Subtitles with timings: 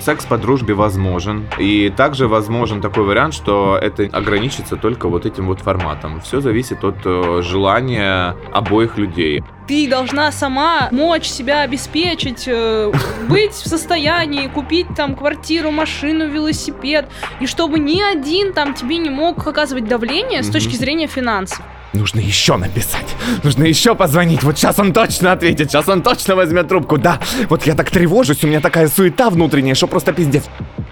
[0.00, 1.46] Секс по дружбе возможен.
[1.58, 6.20] И также возможен такой вариант, что это ограничится только вот этим вот форматом.
[6.22, 9.42] Все зависит от э, желания обоих людей.
[9.68, 12.90] Ты должна сама мочь себя обеспечить, э,
[13.28, 17.06] быть в состоянии купить там квартиру, машину, велосипед,
[17.40, 21.62] и чтобы ни один там тебе не мог оказывать давление с точки зрения финансов.
[21.92, 23.16] Нужно еще написать.
[23.42, 24.44] Нужно еще позвонить.
[24.44, 25.70] Вот сейчас он точно ответит.
[25.70, 26.98] Сейчас он точно возьмет трубку.
[26.98, 27.18] Да,
[27.48, 28.44] вот я так тревожусь.
[28.44, 30.44] У меня такая суета внутренняя, что просто пиздец.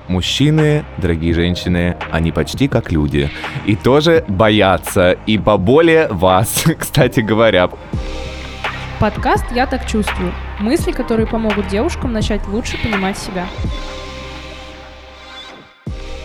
[0.08, 3.30] Мужчины, дорогие женщины, они почти как люди.
[3.64, 5.12] И тоже боятся.
[5.26, 7.70] И поболее вас, кстати говоря.
[8.98, 10.32] Подкаст «Я так чувствую».
[10.58, 13.46] Мысли, которые помогут девушкам начать лучше понимать себя.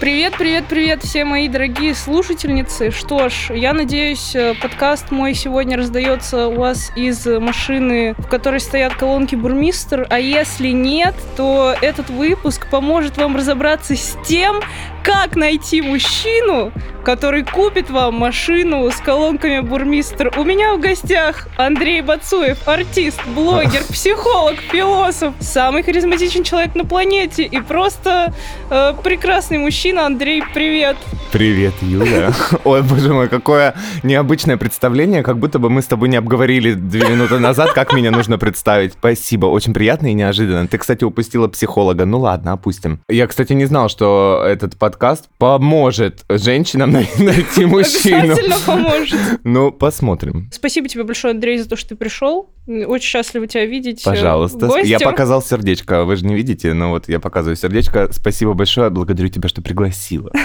[0.03, 2.91] Привет, привет, привет, все мои дорогие слушательницы.
[2.91, 8.59] Что ж, я надеюсь, э, подкаст мой сегодня раздается у вас из машины, в которой
[8.59, 10.05] стоят колонки Бурмистр.
[10.09, 14.59] А если нет, то этот выпуск поможет вам разобраться с тем,
[15.03, 16.72] как найти мужчину,
[17.03, 20.31] который купит вам машину с колонками Бурмистр.
[20.38, 27.44] У меня в гостях Андрей Бацуев, артист, блогер, психолог, философ, самый харизматичный человек на планете
[27.44, 28.33] и просто
[28.69, 30.05] э, прекрасный мужчина.
[30.05, 30.95] Андрей, привет!
[31.33, 32.31] Привет, Юля.
[32.63, 37.09] Ой, боже мой, какое необычное представление, как будто бы мы с тобой не обговорили две
[37.09, 38.94] минуты назад, как меня нужно представить.
[38.94, 40.67] Спасибо, очень приятно и неожиданно.
[40.67, 42.06] Ты, кстати, упустила психолога.
[42.06, 43.00] Ну ладно, опустим.
[43.09, 44.92] Я, кстати, не знал, что этот подкаст
[45.38, 48.33] поможет женщинам найти мужчину.
[48.33, 49.19] Обязательно поможет.
[49.44, 50.50] Ну, посмотрим.
[50.52, 52.50] Спасибо тебе большое, Андрей, за то, что ты пришел.
[52.67, 54.02] Очень счастлива тебя видеть.
[54.02, 54.67] э, Пожалуйста.
[54.67, 54.88] гостем.
[54.89, 56.03] Я показал сердечко.
[56.05, 58.09] Вы же не видите, но вот я показываю сердечко.
[58.11, 58.89] Спасибо большое.
[58.89, 60.31] Благодарю тебя, что пригласила.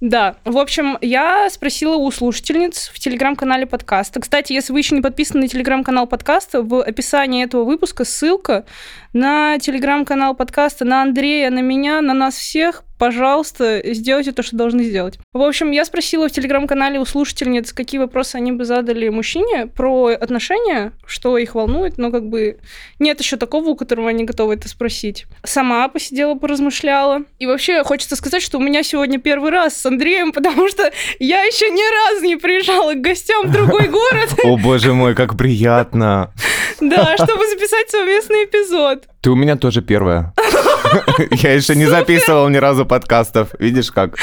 [0.00, 4.18] Да, в общем, я спросила у слушательниц в телеграм-канале подкаста.
[4.20, 8.64] Кстати, если вы еще не подписаны на телеграм-канал подкаста, в описании этого выпуска ссылка
[9.12, 12.84] на телеграм-канал подкаста, на Андрея, на меня, на нас всех.
[13.00, 15.18] Пожалуйста, сделайте то, что должны сделать.
[15.32, 20.08] В общем, я спросила в телеграм-канале у слушательниц, какие вопросы они бы задали мужчине про
[20.08, 22.58] отношения, что их волнует, но как бы
[22.98, 25.24] нет еще такого, у которого они готовы это спросить.
[25.42, 27.22] Сама посидела, поразмышляла.
[27.38, 31.44] И вообще хочется сказать, что у меня сегодня первый раз с Андреем, потому что я
[31.44, 36.34] еще ни разу не приезжала к гостям в другой город, О, боже мой, как приятно.
[36.80, 39.04] да, чтобы записать совместный эпизод.
[39.20, 40.32] Ты у меня тоже первая.
[41.30, 43.50] Я еще не записывал ни разу подкастов.
[43.58, 44.16] Видишь как?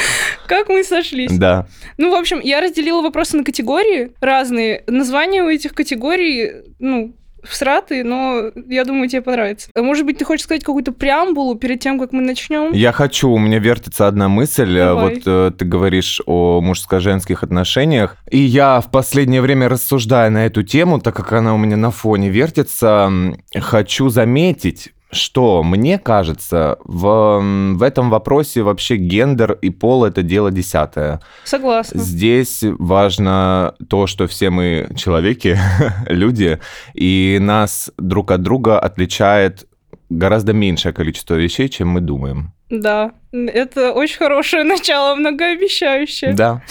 [0.46, 1.30] Как мы сошлись.
[1.32, 1.66] Да.
[1.96, 4.82] Ну, в общем, я разделила вопросы на категории разные.
[4.86, 7.14] Названия у этих категорий, ну,
[7.48, 9.70] всратые, но я думаю, тебе понравится.
[9.74, 12.72] А Может быть, ты хочешь сказать какую-то преамбулу перед тем, как мы начнем?
[12.72, 14.76] Я хочу, у меня вертится одна мысль.
[14.76, 15.14] э, Давай.
[15.14, 18.16] Вот э, ты говоришь о мужско-женских отношениях.
[18.30, 21.90] И я в последнее время рассуждая на эту тему, так как она у меня на
[21.90, 23.10] фоне вертится,
[23.54, 27.40] хочу заметить, что мне кажется, в,
[27.74, 31.20] в этом вопросе вообще гендер и пол это дело десятое.
[31.44, 32.00] Согласна.
[32.00, 35.58] Здесь важно то, что все мы человеки,
[36.06, 36.58] люди,
[36.94, 39.66] и нас друг от друга отличает
[40.10, 42.52] гораздо меньшее количество вещей, чем мы думаем.
[42.70, 46.34] Да, это очень хорошее начало, многообещающее.
[46.34, 46.62] Да.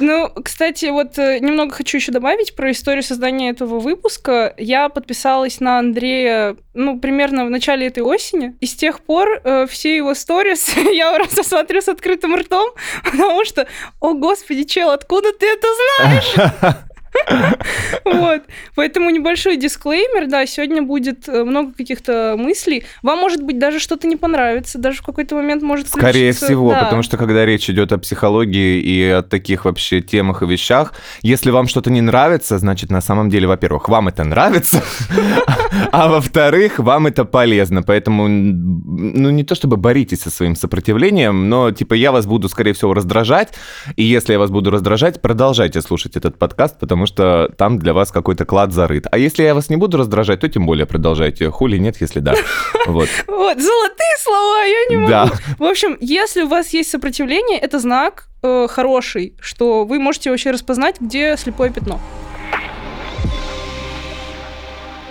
[0.00, 4.54] Ну, кстати, вот э, немного хочу еще добавить про историю создания этого выпуска.
[4.56, 8.56] Я подписалась на Андрея, ну, примерно в начале этой осени.
[8.60, 12.70] И с тех пор э, все его сторис я просто смотрю с открытым ртом,
[13.04, 13.66] потому что,
[14.00, 15.66] о господи, чел, откуда ты это
[15.98, 16.74] знаешь?
[18.04, 18.42] Вот.
[18.74, 22.84] Поэтому небольшой дисклеймер, да, сегодня будет э, много каких-то мыслей.
[23.02, 26.84] Вам, может быть, даже что-то не понравится, даже в какой-то момент может Скорее всего, да.
[26.84, 31.50] потому что когда речь идет о психологии и о таких вообще темах и вещах, если
[31.50, 34.82] вам что-то не нравится, значит, на самом деле, во-первых, вам это нравится,
[35.92, 37.82] а во-вторых, вам это полезно.
[37.82, 42.72] Поэтому, ну, не то чтобы боритесь со своим сопротивлением, но, типа, я вас буду, скорее
[42.72, 43.54] всего, раздражать,
[43.96, 48.10] и если я вас буду раздражать, продолжайте слушать этот подкаст, потому что там для вас
[48.10, 49.06] какой-то клад зарыт.
[49.10, 51.50] А если я вас не буду раздражать, то тем более продолжайте.
[51.50, 52.34] Хули нет, если да.
[52.86, 53.08] Вот.
[53.26, 55.08] Вот, золотые слова, я не могу.
[55.08, 55.30] Да.
[55.58, 60.50] В общем, если у вас есть сопротивление, это знак э, хороший, что вы можете вообще
[60.50, 62.00] распознать, где слепое пятно.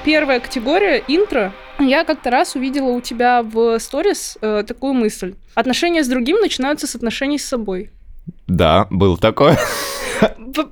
[0.04, 1.54] Первая категория— интро.
[1.80, 5.36] Я как-то раз увидела у тебя в сторис э, такую мысль.
[5.56, 7.92] Отношения с другим начинаются с отношений с собой.
[8.48, 9.56] Да, был такой.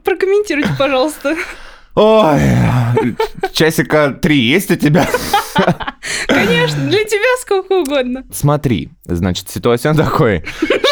[0.03, 1.35] Прокомментируйте, пожалуйста.
[1.95, 2.39] Ой,
[3.51, 5.07] часика три есть у тебя?
[6.27, 8.23] Конечно, для тебя сколько угодно.
[8.31, 10.45] Смотри, значит, ситуация такой,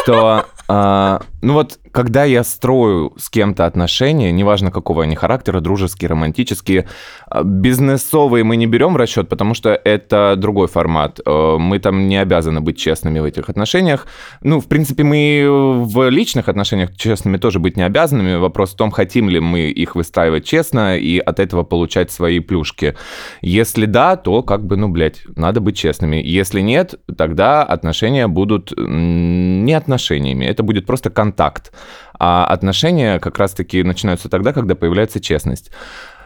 [0.03, 6.09] что А, ну вот, когда я строю с кем-то отношения, неважно какого они характера, дружеские,
[6.09, 6.87] романтические,
[7.27, 11.19] а, бизнесовые мы не берем в расчет, потому что это другой формат.
[11.25, 14.07] А, мы там не обязаны быть честными в этих отношениях.
[14.41, 18.35] Ну, в принципе, мы в личных отношениях честными тоже быть не обязанными.
[18.35, 22.95] Вопрос в том, хотим ли мы их выстраивать честно и от этого получать свои плюшки.
[23.41, 26.17] Если да, то как бы, ну, блядь, надо быть честными.
[26.17, 31.71] Если нет, тогда отношения будут не отношениями, это будет просто контакт.
[32.19, 35.71] А отношения как раз-таки начинаются тогда, когда появляется честность.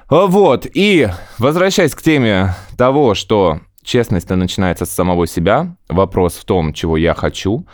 [0.09, 6.73] Вот, и возвращаясь к теме того, что честность начинается с самого себя, вопрос в том,
[6.73, 7.65] чего я хочу,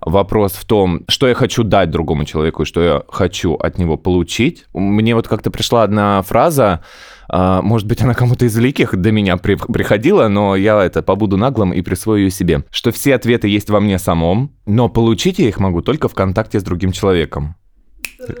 [0.00, 4.66] вопрос в том, что я хочу дать другому человеку что я хочу от него получить.
[4.72, 6.82] Мне вот как-то пришла одна фраза, а,
[7.30, 11.72] может быть, она кому-то из великих до меня при, приходила, но я это побуду наглым
[11.72, 12.64] и присвою ее себе.
[12.70, 16.60] Что все ответы есть во мне самом, но получить я их могу только в контакте
[16.60, 17.56] с другим человеком.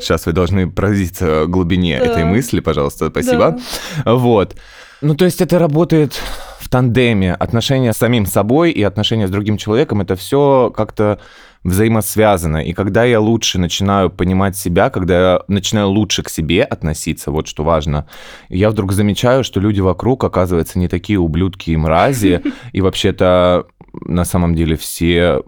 [0.00, 2.06] Сейчас вы должны поразиться глубине да.
[2.06, 3.58] этой мысли, пожалуйста, спасибо.
[4.04, 4.14] Да.
[4.14, 4.56] Вот.
[5.00, 6.20] Ну, то есть это работает
[6.58, 7.34] в тандеме.
[7.34, 11.20] Отношения с самим собой и отношения с другим человеком, это все как-то
[11.64, 12.58] взаимосвязано.
[12.58, 17.46] И когда я лучше начинаю понимать себя, когда я начинаю лучше к себе относиться, вот
[17.46, 18.06] что важно,
[18.48, 23.66] я вдруг замечаю, что люди вокруг, оказывается, не такие ублюдки и мрази, и вообще-то
[24.04, 25.42] на самом деле все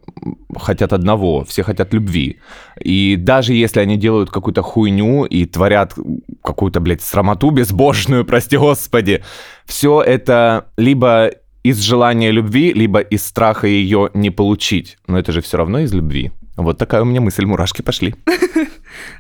[0.57, 2.41] хотят одного, все хотят любви.
[2.81, 5.95] И даже если они делают какую-то хуйню и творят
[6.43, 9.23] какую-то, блядь, срамоту безбожную, прости господи,
[9.67, 11.31] все это либо
[11.62, 14.99] из желания любви, либо из страха ее не получить.
[15.07, 16.33] Но это же все равно из любви.
[16.57, 18.15] Вот такая у меня мысль, мурашки пошли.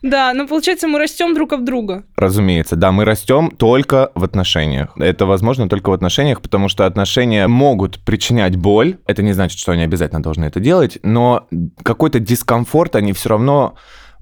[0.02, 2.04] Да, но получается, мы растем друг от друга.
[2.16, 4.90] Разумеется, да, мы растем только в отношениях.
[4.96, 8.98] Это возможно только в отношениях, потому что отношения могут причинять боль.
[9.06, 11.46] Это не значит, что они обязательно должны это делать, но
[11.82, 13.76] какой-то дискомфорт они все равно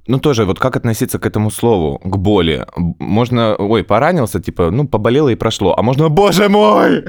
[0.08, 2.66] ну, тоже, вот как относиться к этому слову, к боли?
[2.98, 5.74] Можно, ой, поранился, типа, ну, поболело и прошло.
[5.78, 7.04] А можно, боже мой,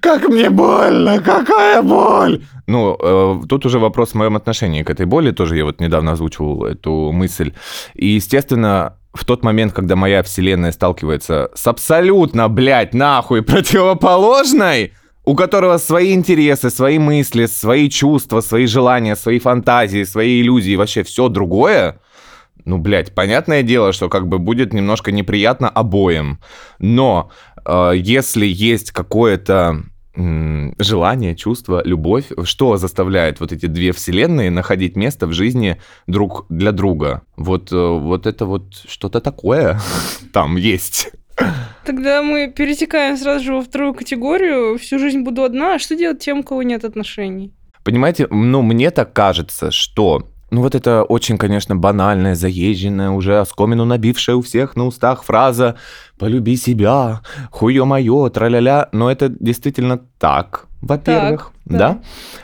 [0.00, 2.40] как мне больно, какая боль!
[2.66, 6.12] Ну, э, тут уже вопрос в моем отношении к этой боли, тоже я вот недавно
[6.12, 7.52] озвучивал эту мысль.
[7.94, 14.92] И, естественно, в тот момент, когда моя вселенная сталкивается с абсолютно, блядь, нахуй противоположной,
[15.24, 21.02] у которого свои интересы, свои мысли, свои чувства, свои желания, свои фантазии, свои иллюзии, вообще
[21.02, 22.00] все другое,
[22.64, 26.38] ну, блядь, понятное дело, что как бы будет немножко неприятно обоим.
[26.78, 27.30] Но
[27.64, 29.82] э, если есть какое-то
[30.16, 36.72] желание, чувство, любовь, что заставляет вот эти две вселенные находить место в жизни друг для
[36.72, 37.22] друга.
[37.36, 39.80] Вот, э, вот это вот что-то такое
[40.32, 41.12] там есть.
[41.86, 44.78] Тогда мы перетекаем сразу же во вторую категорию.
[44.78, 45.76] Всю жизнь буду одна.
[45.76, 47.52] А что делать тем, у кого нет отношений?
[47.82, 53.84] Понимаете, ну, мне так кажется, что ну вот это очень, конечно, банальная, заезженная, уже оскомину
[53.84, 55.76] набившая у всех на устах фраза
[56.18, 57.20] «полюби себя»,
[57.50, 61.78] «хуё моё», тра-ля-ля, но это действительно так, во-первых, да.
[61.78, 62.02] да?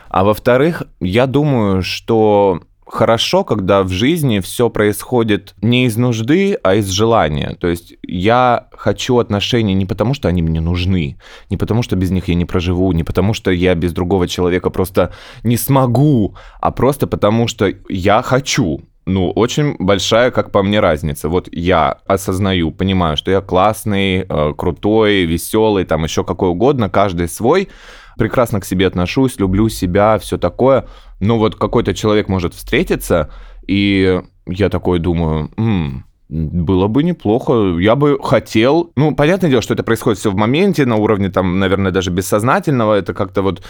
[0.08, 6.76] А во-вторых, я думаю, что хорошо, когда в жизни все происходит не из нужды, а
[6.76, 7.56] из желания.
[7.60, 11.18] То есть я хочу отношений не потому, что они мне нужны,
[11.50, 14.70] не потому, что без них я не проживу, не потому, что я без другого человека
[14.70, 15.12] просто
[15.42, 18.80] не смогу, а просто потому, что я хочу.
[19.08, 21.28] Ну, очень большая, как по мне, разница.
[21.28, 27.28] Вот я осознаю, понимаю, что я классный, э, крутой, веселый, там еще какой угодно, каждый
[27.28, 27.68] свой,
[28.16, 30.86] прекрасно к себе отношусь, люблю себя, все такое.
[31.20, 33.30] Но вот какой-то человек может встретиться,
[33.66, 37.78] и я такой думаю, м-м, было бы неплохо.
[37.78, 38.90] Я бы хотел...
[38.96, 42.94] Ну, понятное дело, что это происходит все в моменте, на уровне, там, наверное, даже бессознательного.
[42.94, 43.62] Это как-то вот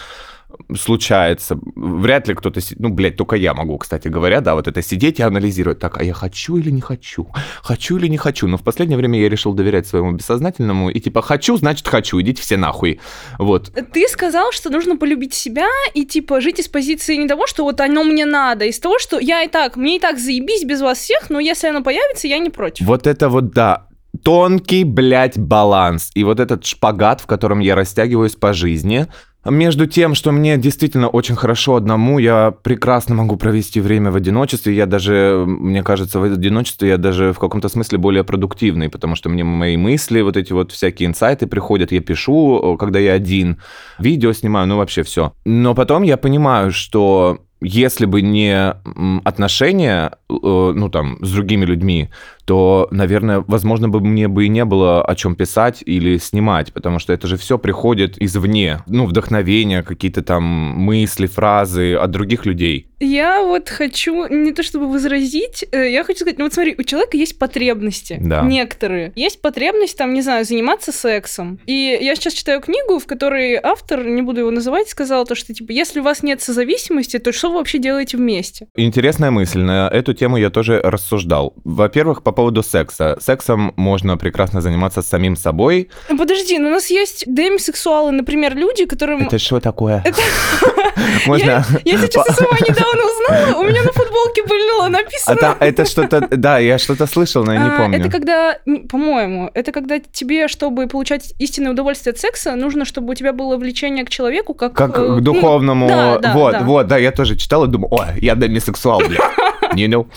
[0.75, 1.57] случается.
[1.75, 2.59] Вряд ли кто-то...
[2.77, 5.79] Ну, блядь, только я могу, кстати говоря, да, вот это сидеть и анализировать.
[5.79, 7.27] Так, а я хочу или не хочу?
[7.61, 8.47] Хочу или не хочу?
[8.47, 10.89] Но в последнее время я решил доверять своему бессознательному.
[10.89, 12.19] И типа, хочу, значит хочу.
[12.21, 12.99] Идите все нахуй.
[13.39, 13.71] Вот.
[13.93, 17.81] Ты сказал, что нужно полюбить себя и типа жить из позиции не того, что вот
[17.81, 20.97] оно мне надо, из того, что я и так, мне и так заебись без вас
[20.99, 22.85] всех, но если оно появится, я не против.
[22.85, 23.87] Вот это вот, да,
[24.23, 26.11] тонкий, блядь, баланс.
[26.15, 29.07] И вот этот шпагат, в котором я растягиваюсь по жизни,
[29.49, 34.75] между тем, что мне действительно очень хорошо одному, я прекрасно могу провести время в одиночестве.
[34.75, 39.29] Я даже, мне кажется, в одиночестве я даже в каком-то смысле более продуктивный, потому что
[39.29, 43.57] мне мои мысли, вот эти вот всякие инсайты приходят, я пишу, когда я один,
[43.99, 45.33] видео снимаю, ну вообще все.
[45.45, 48.75] Но потом я понимаю, что если бы не
[49.23, 52.09] отношения, э, ну там, с другими людьми,
[52.47, 56.97] то, наверное, возможно, бы мне бы и не было о чем писать или снимать, потому
[56.97, 58.79] что это же все приходит извне.
[58.87, 62.87] Ну, вдохновение, какие-то там мысли, фразы от других людей.
[63.01, 66.83] Я вот хочу не то чтобы возразить, э, я хочу сказать, ну вот смотри, у
[66.83, 68.41] человека есть потребности, Да.
[68.41, 69.11] некоторые.
[69.17, 71.59] Есть потребность, там, не знаю, заниматься сексом.
[71.65, 75.53] И я сейчас читаю книгу, в которой автор, не буду его называть, сказал то, что,
[75.53, 78.67] типа, если у вас нет созависимости, то что вы вообще делаете вместе?
[78.77, 79.59] Интересная мысль.
[79.59, 81.53] На эту тему я тоже рассуждал.
[81.65, 83.17] Во-первых, по поводу секса.
[83.19, 85.89] Сексом можно прекрасно заниматься самим собой.
[86.07, 89.25] Подожди, ну у нас есть демисексуалы, например, люди, которым...
[89.25, 90.03] Это что такое?
[91.25, 91.65] Можно...
[91.85, 95.35] Я сейчас сама недавно узнала, у меня на футболке было А написано...
[95.35, 96.27] там это что-то...
[96.29, 97.99] Да, я что-то слышал, но я не А, помню.
[97.99, 98.57] Это когда,
[98.89, 103.57] по-моему, это когда тебе, чтобы получать истинное удовольствие от секса, нужно, чтобы у тебя было
[103.57, 104.73] влечение к человеку, как...
[104.73, 105.87] Как э, к ну, духовному...
[105.87, 106.59] да, да, вот, да.
[106.63, 109.21] вот, да, я тоже читал и думал, ой, я демисексуал, блядь.
[109.73, 110.07] You know?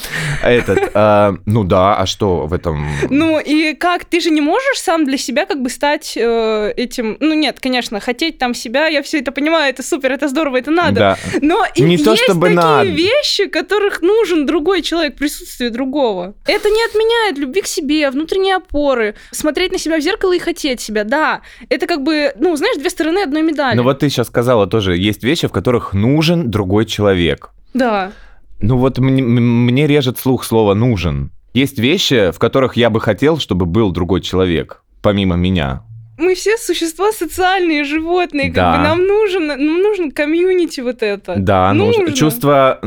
[0.42, 2.86] Этот, а, ну да, а что в этом?
[3.10, 7.16] Ну и как, ты же не можешь сам для себя как бы стать э, этим...
[7.20, 10.70] Ну нет, конечно, хотеть там себя, я все это понимаю, это супер, это здорово, это
[10.70, 10.94] надо.
[10.94, 11.18] Да.
[11.40, 12.90] Но Не то есть чтобы такие надо.
[12.90, 16.34] вещи, которых нужен другой человек, присутствие другого.
[16.46, 20.80] Это не отменяет любви к себе, внутренние опоры, смотреть на себя в зеркало и хотеть
[20.80, 21.42] себя, да.
[21.68, 23.76] Это как бы, ну, знаешь, две стороны одной медали.
[23.76, 27.50] Ну вот ты сейчас сказала тоже, есть вещи, в которых нужен другой человек.
[27.74, 28.12] Да.
[28.60, 31.32] Ну вот мне, мне режет слух слово «нужен».
[31.54, 35.82] Есть вещи, в которых я бы хотел, чтобы был другой человек, помимо меня.
[36.18, 38.76] Мы все существа социальные, животные, как Да.
[38.76, 41.36] бы нам нужен, нам нужен комьюнити вот это.
[41.38, 42.02] Да, нужно.
[42.02, 42.16] Нужно.
[42.16, 42.80] Чувство...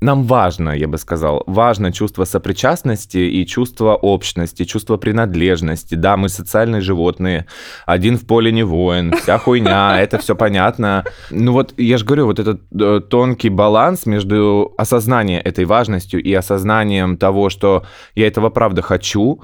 [0.00, 5.94] Нам важно, я бы сказал, важно чувство сопричастности и чувство общности, чувство принадлежности.
[5.94, 7.46] Да, мы социальные животные,
[7.86, 11.04] один в поле не воин, вся хуйня, это все понятно.
[11.30, 16.32] Ну вот, я же говорю, вот этот э, тонкий баланс между осознанием этой важностью и
[16.34, 17.84] осознанием того, что
[18.14, 19.40] я этого правда хочу,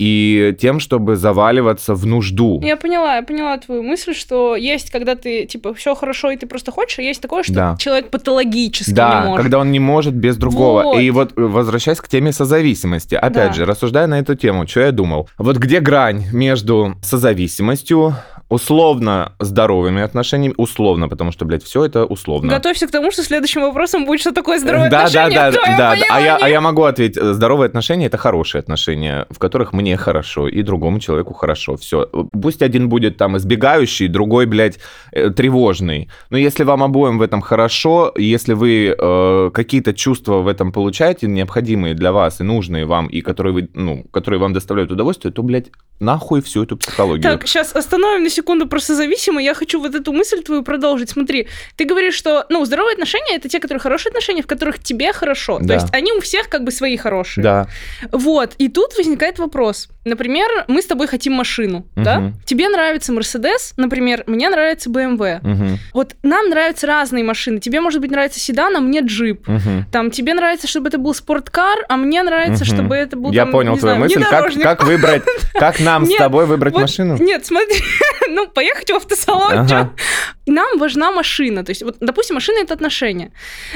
[0.00, 2.58] и тем, чтобы заваливаться в нужду.
[2.64, 6.46] Я поняла, я поняла твою мысль, что есть, когда ты, типа, все хорошо, и ты
[6.46, 7.76] просто хочешь, а есть такое, что Да.
[7.78, 9.42] человек патологически Да, не может.
[9.42, 10.82] когда он не может без другого.
[10.84, 11.00] Вот.
[11.00, 13.52] И вот э, возвращаясь к теме созависимости, опять Да.
[13.52, 15.28] же, рассуждая на эту тему, что я думал?
[15.36, 18.14] Вот где грань между созависимостью,
[18.50, 22.50] условно здоровыми отношениями, условно, потому что, блядь, все это условно.
[22.50, 25.96] Готовься к тому, что следующим вопросом будет, что такое здоровое да, отношение, да, да, да,
[25.96, 26.04] да.
[26.10, 30.48] А я, а я могу ответить, здоровые отношения это хорошие отношения, в которых мне хорошо
[30.48, 31.76] и другому человеку хорошо.
[31.76, 32.06] Все.
[32.42, 34.80] Пусть один будет там избегающий, другой, блядь,
[35.12, 36.10] э, тревожный.
[36.30, 41.28] Но если вам обоим в этом хорошо, если вы э, какие-то чувства в этом получаете,
[41.28, 45.42] необходимые для вас и нужные вам, и которые, вы, ну, которые вам доставляют удовольствие, то,
[45.44, 47.22] блядь, нахуй всю эту психологию.
[47.22, 49.44] Так, сейчас остановим на секунду про созависимый.
[49.44, 51.10] Я хочу вот эту мысль твою продолжить.
[51.10, 55.12] Смотри, ты говоришь, что, ну, здоровые отношения это те, которые хорошие отношения, в которых тебе
[55.12, 55.58] хорошо.
[55.60, 55.66] Да.
[55.66, 57.44] То есть они у всех как бы свои хорошие.
[57.44, 57.68] Да.
[58.12, 58.54] Вот.
[58.58, 59.88] И тут возникает вопрос.
[60.04, 62.20] Например, мы с тобой хотим машину, да?
[62.20, 62.40] Мгм.
[62.46, 65.40] Тебе нравится Мерседес, например, мне нравится BMW.
[65.42, 65.78] Мгм.
[65.92, 67.60] Вот нам нравятся разные машины.
[67.60, 69.46] Тебе, может быть, нравится седан, а мне джип.
[69.46, 69.84] Мгм.
[69.92, 72.74] Там тебе нравится, чтобы это был спорткар, а мне нравится, Мгм.
[72.74, 74.24] чтобы это был Я там, понял твою знаю, мысль.
[74.24, 75.22] Как, как выбрать,
[75.54, 77.18] как нам с тобой выбрать машину?
[77.18, 77.76] Нет, смотри,
[78.30, 79.68] ну, поехать в автосалон,
[80.50, 81.64] Нам важна машина.
[81.64, 83.30] То есть, вот, допустим, машина— это отношения.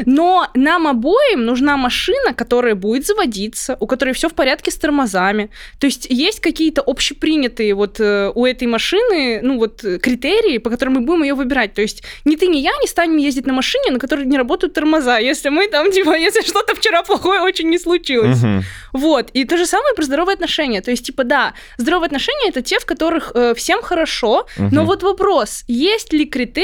[0.07, 5.49] Но нам обоим нужна машина, которая будет заводиться, у которой все в порядке с тормозами.
[5.79, 10.95] То есть, есть какие-то общепринятые вот э, у этой машины, ну, вот, критерии, по которым
[10.95, 11.75] мы будем ее выбирать.
[11.75, 14.75] То есть, ни ты, ни я не станем ездить на машине, на которой не работают
[14.75, 18.43] тормоза, если мы там, типа, если что-то вчера плохое очень не случилось.
[18.43, 18.63] Мгм.
[18.93, 20.81] Вот, и то же самое про здоровые отношения.
[20.83, 24.87] То есть, типа, да, здоровые отношения это те, в которых э, всем хорошо, но Мгм.
[24.87, 26.64] вот вопрос, есть ли критерии,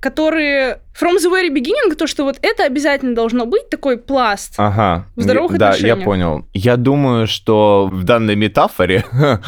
[0.00, 4.54] которые from the very beginning, то, что вот это обязательно должно быть, такой пласт.
[4.56, 5.06] Ага.
[5.16, 6.46] В здоровых да, я понял.
[6.52, 9.04] Я думаю, что в данной метафоре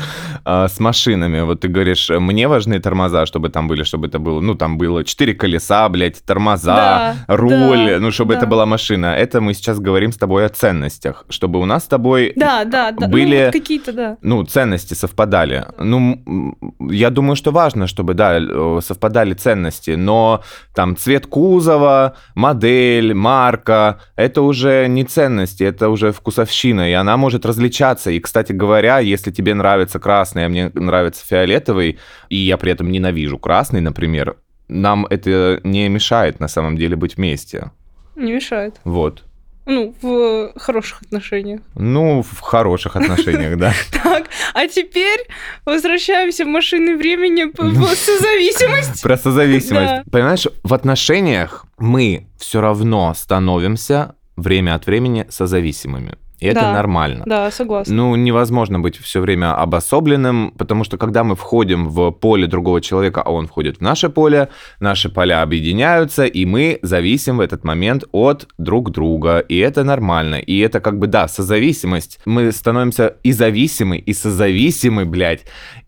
[0.45, 4.41] а, с машинами, вот ты говоришь, мне важны тормоза, чтобы там были, чтобы это было,
[4.41, 8.39] ну, там было четыре колеса, блядь, тормоза, Да, руль, да, ну, чтобы да.
[8.39, 9.15] это была машина.
[9.15, 12.91] Это мы сейчас говорим с тобой о ценностях, чтобы у нас с тобой Да, да,
[12.93, 13.07] да.
[13.07, 14.17] ну, были- вот какие-то, да.
[14.23, 15.67] ну, ценности совпадали.
[15.79, 16.57] Ну,
[16.91, 20.43] я думаю, что важно, чтобы, да, э, совпадали ценности, но
[20.75, 27.45] там цвет кузова, модель, марка, это уже не ценности, это уже вкусовщина, и она может
[27.45, 28.13] различаться.
[28.13, 32.93] И, кстати говоря, если тебе нравится красный, а мне нравится фиолетовый, и я при этом
[32.93, 34.37] ненавижу красный, например,
[34.69, 37.73] нам это не мешает на самом деле быть вместе.
[38.15, 38.77] Не мешает.
[38.85, 39.25] Вот.
[39.65, 41.61] Ну, в хороших отношениях.
[41.75, 43.73] Ну, в хороших отношениях, да.
[44.03, 45.21] Так, а теперь
[45.65, 47.65] возвращаемся в машины времени по
[47.95, 49.03] созависимость.
[49.03, 50.11] Про созависимость.
[50.11, 56.17] Понимаешь, в отношениях мы все равно становимся время от времени созависимыми.
[56.43, 56.73] И это Да.
[56.73, 57.23] нормально.
[57.27, 57.95] Да, согласна.
[57.95, 63.23] Ну, невозможно быть все время обособленным, потому что когда мы входим в поле другого человека,
[63.23, 64.49] а он входит в наше поле,
[64.81, 69.39] наши поля объединяются, и мы зависим в этот момент от друг друга.
[69.39, 70.37] И это нормально.
[70.37, 72.19] И это как бы, да, созависимость.
[72.25, 75.45] Мы становимся и зависимы, и созависимы, блядь.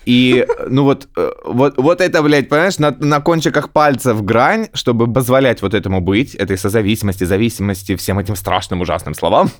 [0.07, 5.13] И, ну вот, э, вот, вот это, блядь, понимаешь, на, на кончиках пальцев грань, чтобы
[5.13, 9.51] позволять вот этому быть, этой созависимости, зависимости, всем этим страшным, ужасным словам,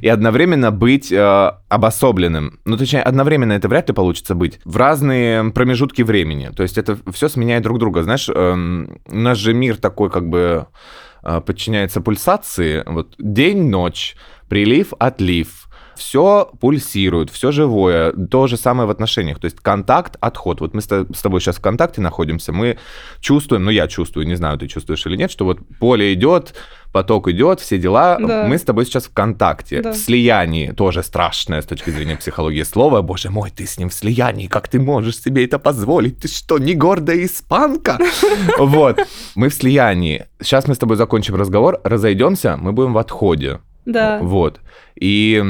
[0.00, 2.60] и одновременно быть э, обособленным.
[2.64, 4.60] Ну, точнее, одновременно это вряд ли получится быть.
[4.64, 6.50] В разные промежутки времени.
[6.54, 8.02] То есть это все сменяет друг друга.
[8.02, 10.66] Знаешь, эм, у нас же мир такой как бы
[11.22, 12.82] э, подчиняется пульсации.
[12.86, 14.16] Вот день-ночь,
[14.48, 15.69] прилив-отлив.
[16.00, 18.12] Все пульсирует, все живое.
[18.12, 19.38] То же самое в отношениях.
[19.38, 20.60] То есть контакт, отход.
[20.62, 22.78] Вот мы с то- с тобой сейчас в контакте находимся, мы
[23.20, 26.54] чувствуем, ну я чувствую, не знаю, ты чувствуешь или нет, что вот поле идет,
[26.90, 28.16] поток идет, все дела.
[28.18, 28.46] Да.
[28.48, 29.92] Мы с тобой сейчас в контакте, Да.
[29.92, 30.70] в слиянии.
[30.72, 33.02] Тоже страшное с точки зрения психологии слова.
[33.02, 36.18] Боже мой, ты с ним в слиянии, как ты можешь себе это позволить?
[36.20, 37.98] Ты что, не гордая испанка?
[38.58, 38.98] Вот.
[39.34, 40.24] Мы в слиянии.
[40.40, 43.58] Сейчас мы с тобой закончим разговор, разойдемся, мы будем в отходе.
[43.86, 44.18] Да.
[44.22, 44.60] Вот.
[44.94, 45.42] И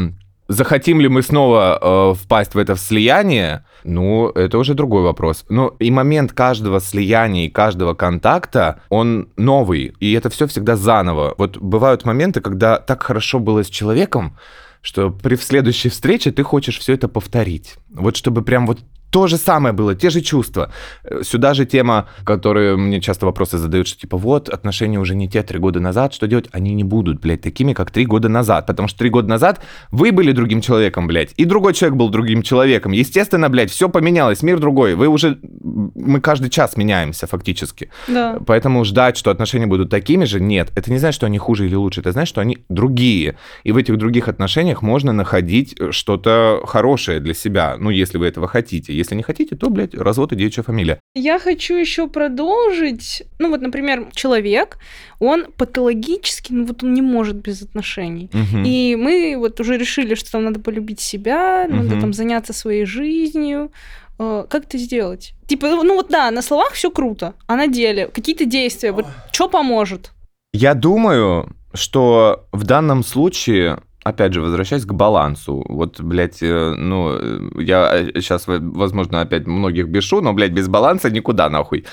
[0.50, 5.44] захотим ли мы снова э, впасть в это слияние, ну, это уже другой вопрос.
[5.48, 11.34] Ну, и момент каждого слияния и каждого контакта, он новый, и это все всегда заново.
[11.38, 14.36] Вот бывают моменты, когда так хорошо было с человеком,
[14.82, 17.76] что при следующей встрече ты хочешь все это повторить.
[17.88, 18.80] Вот чтобы прям вот
[19.10, 20.72] то же самое было, те же чувства.
[21.04, 25.28] Э, Сюда же тема, которую мне часто вопросы задают, что типа вот, отношения уже не
[25.28, 26.48] те три года назад, что делать?
[26.52, 28.66] Они не будут, блядь, такими, как три года назад.
[28.66, 32.42] Потому что три года назад вы были другим человеком, блядь, и другой человек был другим
[32.42, 32.92] человеком.
[32.92, 34.94] Естественно, блядь, все поменялось, мир другой.
[34.94, 35.38] Вы уже...
[35.62, 37.90] Мы каждый час меняемся фактически.
[38.08, 38.38] Да.
[38.46, 40.70] Поэтому ждать, что отношения будут такими же, нет.
[40.76, 42.00] Это не значит, что они хуже или лучше.
[42.00, 43.36] Это значит, что они другие.
[43.64, 47.76] И в этих других отношениях можно находить э, что-то хорошее для себя.
[47.78, 48.99] Ну, если вы этого хотите.
[49.00, 51.00] Если не хотите, то, блядь, развод и девичья фамилия.
[51.14, 53.22] Я хочу еще продолжить.
[53.38, 54.78] Ну вот, например, человек,
[55.18, 58.28] он патологически, ну вот он не может без отношений.
[58.32, 58.64] Мгм.
[58.66, 62.00] И мы вот уже решили, что там надо полюбить себя, надо Мгм.
[62.00, 63.70] там заняться своей жизнью.
[64.18, 65.32] Э, Как это сделать?
[65.46, 69.48] Типа, ну вот да, на словах все круто, а на деле какие-то действия, вот что
[69.48, 70.10] поможет?
[70.52, 77.10] Я думаю, что в данном случае, опять же, возвращаясь к балансу, вот, блядь, э, ну,
[77.12, 81.84] э, я сейчас, возможно, опять многих бешу, но, блядь, без баланса никуда, нахуй.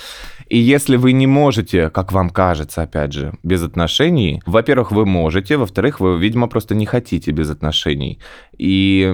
[0.48, 5.58] И если вы не можете, как вам кажется, опять же, без отношений, во-первых, вы можете,
[5.58, 8.20] во-вторых, вы, видимо, просто не хотите без отношений.
[8.58, 9.06] И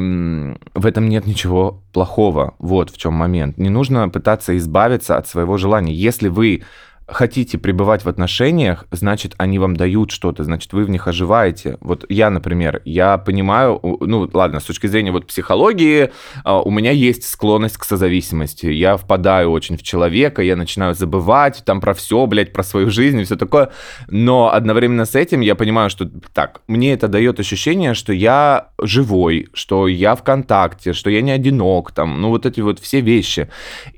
[0.76, 2.54] в этом нет ничего плохого.
[2.60, 3.58] Вот в чем момент.
[3.58, 5.94] Не нужно пытаться избавиться от своего желания.
[5.94, 6.64] Если вы
[7.08, 11.78] хотите пребывать в отношениях, значит, они вам дают что-то, значит, вы в них оживаете.
[11.82, 16.12] Вот я, например, я понимаю, ну, ладно, с точки зрения вот психологии,
[16.44, 18.68] а, у меня есть склонность к созависимости.
[18.68, 23.20] Я впадаю очень в человека, я начинаю забывать там про все, блядь, про свою жизнь
[23.20, 23.70] и все такое.
[24.08, 29.50] Но одновременно с этим я понимаю, что так, мне это дает ощущение, что я живой,
[29.54, 33.50] что я в контакте, что я не одинок, там, ну, вот эти вот все вещи.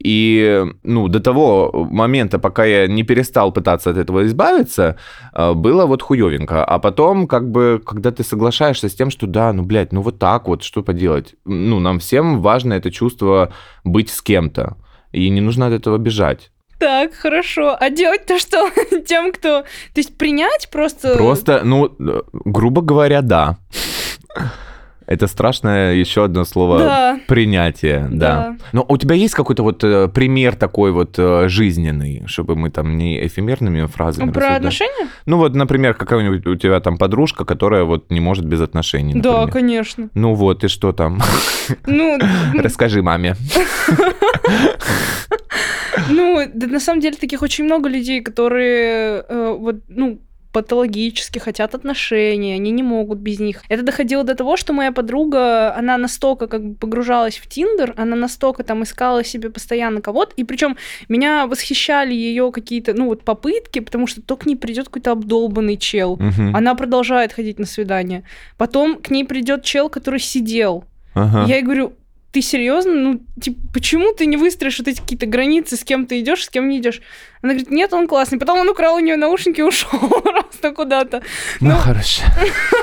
[0.04, 4.98] И, ну, до того момента, пока я не перестал пытаться от этого избавиться,
[5.34, 6.66] э, было вот хуевенько.
[6.66, 10.18] А потом, как бы, когда ты соглашаешься с тем, что да, ну, блядь, ну вот
[10.20, 11.36] так вот, что поделать?
[11.46, 13.52] Ну, нам всем важно это чувство
[13.84, 14.78] быть с кем-то.
[15.12, 16.52] И не нужно от этого бежать.
[16.80, 17.76] Так, хорошо.
[17.80, 18.70] А делать-то что
[19.08, 19.62] тем, кто...
[19.62, 21.16] То есть принять просто...
[21.16, 23.58] Просто, ну, э, грубо говоря, да.
[25.08, 27.20] Это страшное еще одно слово Да.
[27.28, 28.36] принятие, да.
[28.36, 28.56] Да.
[28.74, 32.98] Но у тебя есть какой-то вот э, пример такой вот э, жизненный, чтобы мы там
[32.98, 34.58] не эфемерными фразами Про рассуждали?
[34.58, 35.08] отношения?
[35.26, 39.42] Ну вот, например, какая-нибудь у тебя там подружка, которая вот не может без отношений, Да,
[39.42, 39.52] например.
[39.54, 40.10] конечно.
[40.16, 41.20] Ну вот, и что там?
[41.86, 42.18] Ну,
[42.56, 43.36] Расскажи маме.
[46.10, 50.20] ну, да, на самом деле таких очень много людей, которые э, вот, ну,
[50.56, 53.62] патологически хотят отношений, они не могут без них.
[53.70, 58.16] Это доходило до того, что моя подруга, она настолько как бы погружалась в Тиндер, она
[58.16, 60.78] настолько там искала себе постоянно кого-то, и причем
[61.10, 65.78] меня восхищали ее какие-то, ну вот попытки, потому что то к ней придет какой-то обдолбанный
[65.78, 66.56] чел, Мгм.
[66.56, 68.24] она продолжает ходить на свидание.
[68.58, 70.86] Потом к ней придет чел, который сидел.
[71.14, 71.46] Ага.
[71.48, 71.94] Я ей говорю,
[72.36, 72.92] ты серьезно?
[72.94, 76.50] Ну, типа, почему ты не выстроишь вот эти какие-то границы, с кем ты идешь, с
[76.50, 77.02] кем не идешь?
[77.42, 78.38] Она говорит, нет, он классный.
[78.38, 81.22] Потом он украл у нее наушники и ушел просто куда-то.
[81.62, 82.24] Ну, ну, хорошо.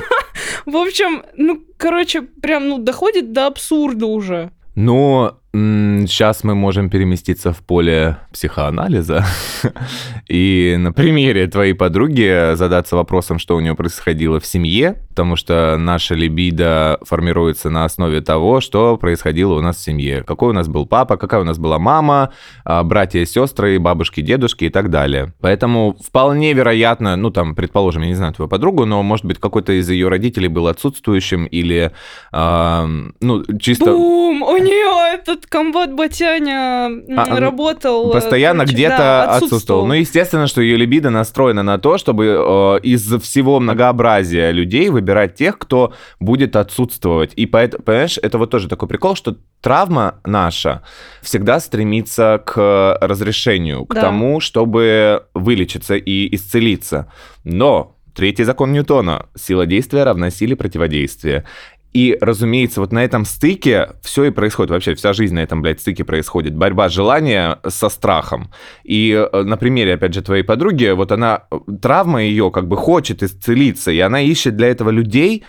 [0.64, 4.52] В общем, ну, короче, прям, ну, доходит до абсурда уже.
[4.74, 9.26] Но Сейчас мы можем переместиться в поле психоанализа
[10.26, 15.76] и на примере твоей подруги задаться вопросом, что у нее происходило в семье, потому что
[15.78, 20.22] наша либидо формируется на основе того, что происходило у нас в семье.
[20.22, 22.32] Какой у нас был папа, какая у нас была мама,
[22.64, 25.34] а, братья, сестры, бабушки, дедушки и так далее.
[25.42, 29.74] Поэтому вполне вероятно, ну там, предположим, я не знаю твою подругу, но может быть какой-то
[29.74, 31.92] из ее родителей был отсутствующим или,
[32.32, 32.86] э,
[33.20, 33.92] ну, чисто...
[33.92, 34.40] Бум!
[34.40, 38.11] У нее этот комбат Батяня А, работал.
[38.11, 39.87] э, Постоянно короче, где-то да, отсутствовал.
[39.87, 45.35] Ну, естественно, что ее либидо настроена на то, чтобы э, из всего многообразия людей выбирать
[45.35, 47.33] тех, кто будет отсутствовать.
[47.37, 50.83] И поэтому, понимаешь, это вот тоже такой прикол, что травма наша
[51.22, 54.00] всегда стремится к разрешению, к Да.
[54.02, 57.11] тому, чтобы вылечиться и исцелиться.
[57.44, 61.44] Но третий закон Ньютона— сила действия равна силе противодействия.
[61.92, 64.70] И, разумеется, вот на этом стыке все и происходит.
[64.70, 66.57] Вообще вся жизнь на этом, блядь, стыке происходит.
[66.57, 68.50] Борьба желания со страхом.
[68.83, 72.76] И э, на примере, опять же, твоей подруги, вот она, э, травма ее как бы
[72.76, 75.44] хочет исцелиться, и она ищет для этого людей,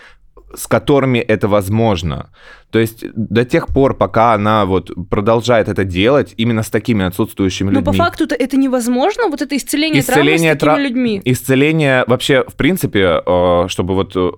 [0.54, 2.30] с которыми это возможно.
[2.74, 7.70] То есть до тех пор, пока она вот продолжает это делать именно с такими отсутствующими
[7.70, 7.84] Но людьми.
[7.84, 11.22] по факту-то это невозможно, вот это исцеление, Исцеление травмы с такими тра- людьми.
[11.24, 14.28] Исцеление вообще, в принципе, э, чтобы вот, э,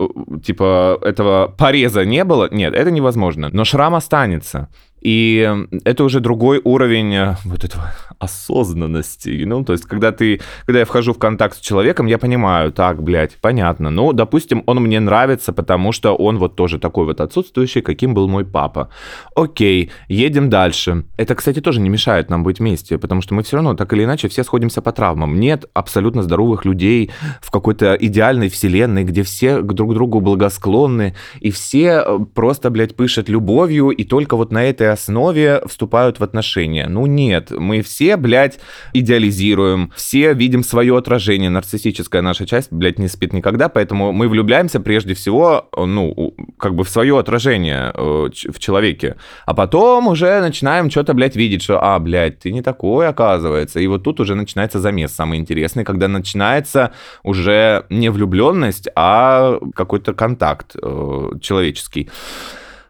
[0.45, 3.49] типа, этого пореза не было, нет, это невозможно.
[3.51, 4.69] Но шрам останется.
[5.01, 5.49] И
[5.85, 10.85] это уже другой уровень э, вот этого осознанности, ну, то есть, когда ты, когда я
[10.85, 15.53] вхожу в контакт с человеком, я понимаю, так, блядь, понятно, ну, допустим, он мне нравится,
[15.53, 18.91] потому что он вот тоже такой вот отсутствующий, каким был мой папа.
[19.35, 21.05] Окей, едем дальше.
[21.17, 24.05] Это, кстати, тоже не мешает нам быть вместе, потому что мы все равно, так или
[24.05, 25.39] иначе, все сходимся по травмам.
[25.39, 27.11] Нет абсолютно здоровых людей
[27.41, 33.29] в какой-то идеальной вселенной, где все друг другу благосклонны, и все э, просто, блядь, пышут
[33.29, 36.87] любовью, и только вот на этой основе вступают в отношения.
[36.89, 38.59] Ну нет, мы все, блядь,
[38.93, 44.81] идеализируем, все видим свое отражение, нарциссическая наша часть, блядь, не спит никогда, поэтому мы влюбляемся
[44.81, 50.91] прежде всего, ну, как бы в свое отражение э, в человеке, а потом уже начинаем
[50.91, 54.81] что-то, блядь, видеть, что, а, блядь, ты не такой, оказывается, и вот тут уже начинается
[54.81, 56.93] замес самый интересный, когда начинается
[57.23, 62.11] уже не влюбленность, а какой-то контакт э, человеческий.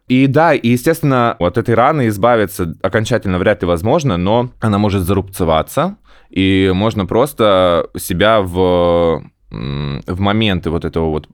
[0.09, 5.02] И да, и, естественно, от этой раны избавиться окончательно вряд ли возможно, но она может
[5.02, 5.96] зарубцеваться,
[6.31, 11.28] и можно просто себя в в моменты вот этого вот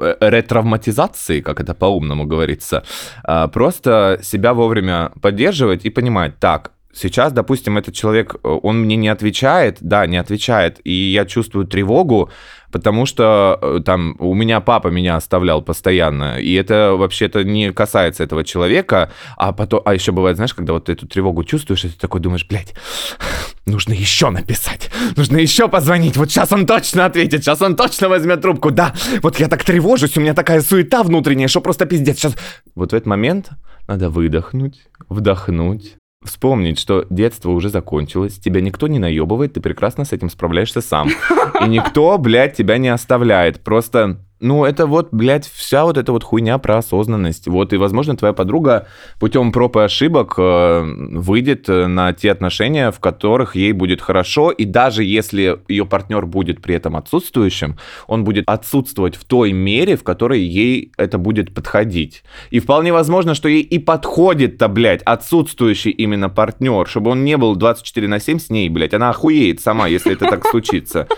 [0.00, 2.84] э, ретравматизации, как это по-умному говорится,
[3.24, 8.96] а, просто себя вовремя поддерживать и понимать, так, сейчас, допустим, этот человек, э, он мне
[8.96, 12.30] не отвечает, да, не отвечает, и я чувствую тревогу,
[12.72, 18.24] потому что э, там у меня папа меня оставлял постоянно, и это вообще-то не касается
[18.24, 21.98] этого человека, а потом, а еще бывает, знаешь, когда вот эту тревогу чувствуешь, и ты
[21.98, 22.74] такой думаешь, блядь,
[23.66, 28.40] нужно еще написать, нужно еще позвонить, вот сейчас он точно ответит, сейчас он точно возьмет
[28.40, 32.36] трубку, да, вот я так тревожусь, у меня такая суета внутренняя, что просто пиздец, сейчас...
[32.74, 33.50] Вот в этот момент
[33.86, 40.12] надо выдохнуть, вдохнуть, Вспомнить, что детство уже закончилось, тебя никто не наебывает, ты прекрасно с
[40.12, 41.08] этим справляешься сам.
[41.60, 43.62] И никто, блядь, тебя не оставляет.
[43.62, 47.46] Просто, ну, это вот, блядь, вся вот эта вот хуйня про осознанность.
[47.46, 48.86] Вот, и, возможно, твоя подруга
[49.18, 54.50] путем проб и ошибок э, выйдет э, на те отношения, в которых ей будет хорошо,
[54.50, 59.96] и даже если ее партнер будет при этом отсутствующим, он будет отсутствовать в той мере,
[59.96, 62.22] в которой ей это будет подходить.
[62.50, 67.56] И вполне возможно, что ей и подходит-то, блядь, отсутствующий именно партнер, чтобы он не был
[67.56, 68.92] 24 на 7 с ней, блядь.
[68.92, 71.08] Она охуеет сама, если это так случится.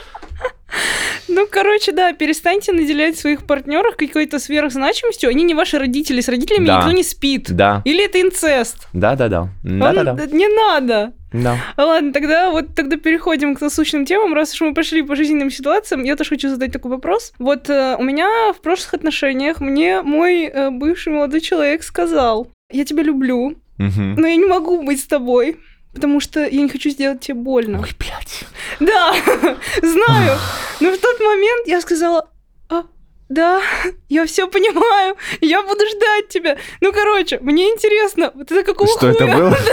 [1.28, 5.30] Ну, короче, да, перестаньте наделять своих партнеров какой-то сверхзначимостью.
[5.30, 6.78] Они не ваши родители, с родителями Да.
[6.78, 7.50] никто не спит.
[7.50, 8.88] Да, Или это инцест.
[8.92, 9.42] да-да-да.
[9.64, 10.26] Он- Да-да-да.
[10.26, 11.12] Не надо.
[11.32, 11.56] Да.
[11.76, 14.32] Ладно, тогда вот тогда переходим к насущным темам.
[14.32, 17.32] Раз уж мы пошли по жизненным ситуациям, я тоже хочу задать такой вопрос.
[17.38, 22.86] Вот э, у меня в прошлых отношениях мне мой э, бывший молодой человек сказал, я
[22.86, 24.14] тебя люблю, Мгм.
[24.14, 25.58] но я не могу быть с тобой,
[25.92, 27.80] потому что я не хочу сделать тебе больно.
[27.80, 28.44] Ой, блядь.
[28.80, 29.12] Да,
[29.82, 30.38] знаю.
[30.80, 32.28] Но в тот момент я сказала,
[32.70, 32.84] «А,
[33.28, 33.60] да,
[34.08, 36.56] я все понимаю, я буду ждать тебя.
[36.80, 39.36] Ну, короче, мне интересно, вот это какого Что это хуя?
[39.36, 39.56] было?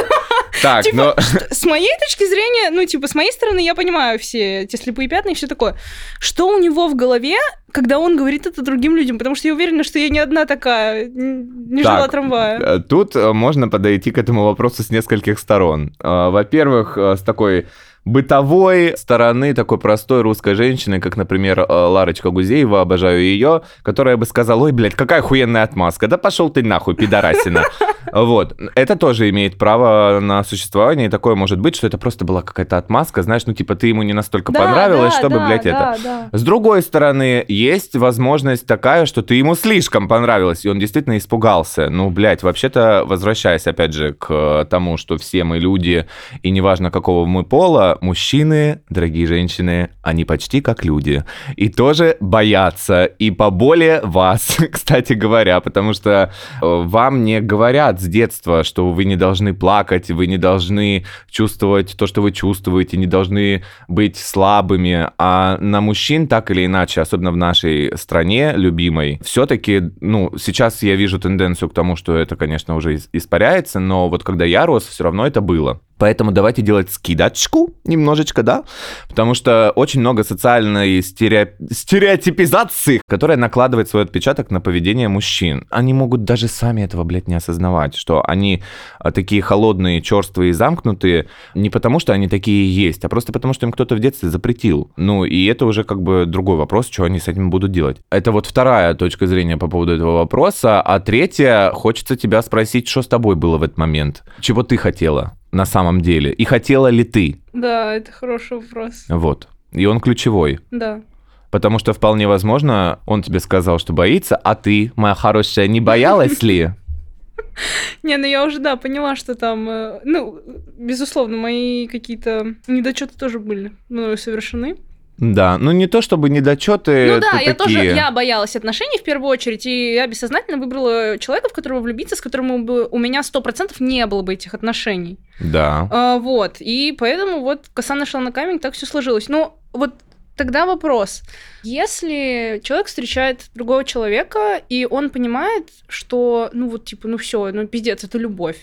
[0.61, 1.15] Так, Типа, но...
[1.51, 5.29] С моей точки зрения, ну, типа, с моей стороны, я понимаю все эти слепые пятна
[5.31, 5.75] и все такое.
[6.19, 7.35] Что у него в голове,
[7.73, 9.17] когда он говорит это другим людям?
[9.17, 12.59] Потому что я уверена, что я не одна такая, не жила трамвая.
[12.59, 15.93] Э, Тут э, можно подойти к этому вопросу с нескольких сторон.
[16.01, 17.67] Э, Во-первых, с такой
[18.05, 24.25] бытовой стороны такой простой русской женщины, как, например, э, Ларочка Гузеева, обожаю ее, которая бы
[24.25, 27.63] сказала, ой, блядь, какая охуенная отмазка, да пошел ты нахуй, пидорасина.
[28.11, 28.55] Вот.
[28.75, 32.77] Это тоже имеет право на существование, и такое может быть, что это просто была какая-то
[32.77, 35.97] отмазка, знаешь, ну, типа, ты ему не настолько Да, понравилась, да, чтобы, да, блядь, это...
[36.03, 36.37] да, да.
[36.37, 41.89] С другой стороны, есть возможность такая, что ты ему слишком понравилась, и он действительно испугался.
[41.89, 46.05] Ну, блядь, вообще-то, возвращаясь, опять же, к тому, что все мы люди,
[46.41, 51.23] и неважно, какого мы пола, мужчины, дорогие женщины, они почти как люди.
[51.55, 58.05] И тоже боятся, и поболее вас, кстати говоря, потому что э, вам не говорят с
[58.05, 63.07] детства, что вы не должны плакать, вы не должны чувствовать то, что вы чувствуете, не
[63.07, 69.91] должны быть слабыми, а на мужчин так или иначе, особенно в нашей стране любимой, все-таки,
[70.01, 74.23] ну, сейчас я вижу тенденцию к тому, что это, конечно, уже ис- испаряется, но вот
[74.23, 75.81] когда я рос, все равно это было.
[75.97, 78.63] Поэтому давайте делать скидочку немножечко, да?
[79.09, 85.65] Потому что очень много социальной стерео- стереотипизации, которая накладывает свой отпечаток на поведение мужчин.
[85.69, 88.61] Они могут даже сами этого, блядь, не осознавать, что они
[88.99, 93.65] а, такие холодные, черствые замкнутые не потому, что они такие есть, а просто потому, что
[93.65, 94.91] им кто-то в детстве запретил.
[94.97, 97.97] Ну, и это уже как бы другой вопрос, что они с этим будут делать.
[98.09, 100.81] Это вот вторая точка зрения по поводу этого вопроса.
[100.81, 104.23] А третья, хочется тебя спросить, что с тобой было в этот момент?
[104.41, 106.31] Чего ты хотела на самом деле?
[106.33, 107.41] И хотела ли ты?
[107.53, 109.05] Да, это хороший вопрос.
[109.09, 109.47] Вот.
[109.71, 110.59] И он ключевой.
[110.71, 111.01] Да.
[111.49, 116.43] Потому что вполне возможно, он тебе сказал, что боится, а ты, моя хорошая, не боялась
[116.43, 116.71] ли?
[118.03, 120.41] Не, ну я уже, да, поняла, что там, э, ну,
[120.77, 124.75] безусловно, мои какие-то недочеты тоже были мною совершены.
[125.17, 127.95] Да, ну не то чтобы недочеты, ну да, я тоже, такие.
[127.95, 132.21] я боялась отношений в первую очередь, и я бессознательно выбрала человека, в которого влюбиться, с
[132.21, 135.17] которым бы у меня сто процентов не было бы этих отношений.
[135.39, 135.87] Да.
[135.89, 139.29] А, вот, и поэтому вот коса нашла на камень, так все сложилось.
[139.29, 139.93] Ну, вот
[140.35, 141.21] тогда вопрос.
[141.63, 147.65] Если человек встречает другого человека, и он понимает, что, ну вот, типа, ну все, ну
[147.67, 148.57] пиздец, это любовь.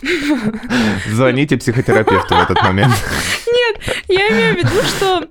[1.08, 2.94] Звоните психотерапевту в этот момент.
[4.08, 5.26] Я имею в виду, что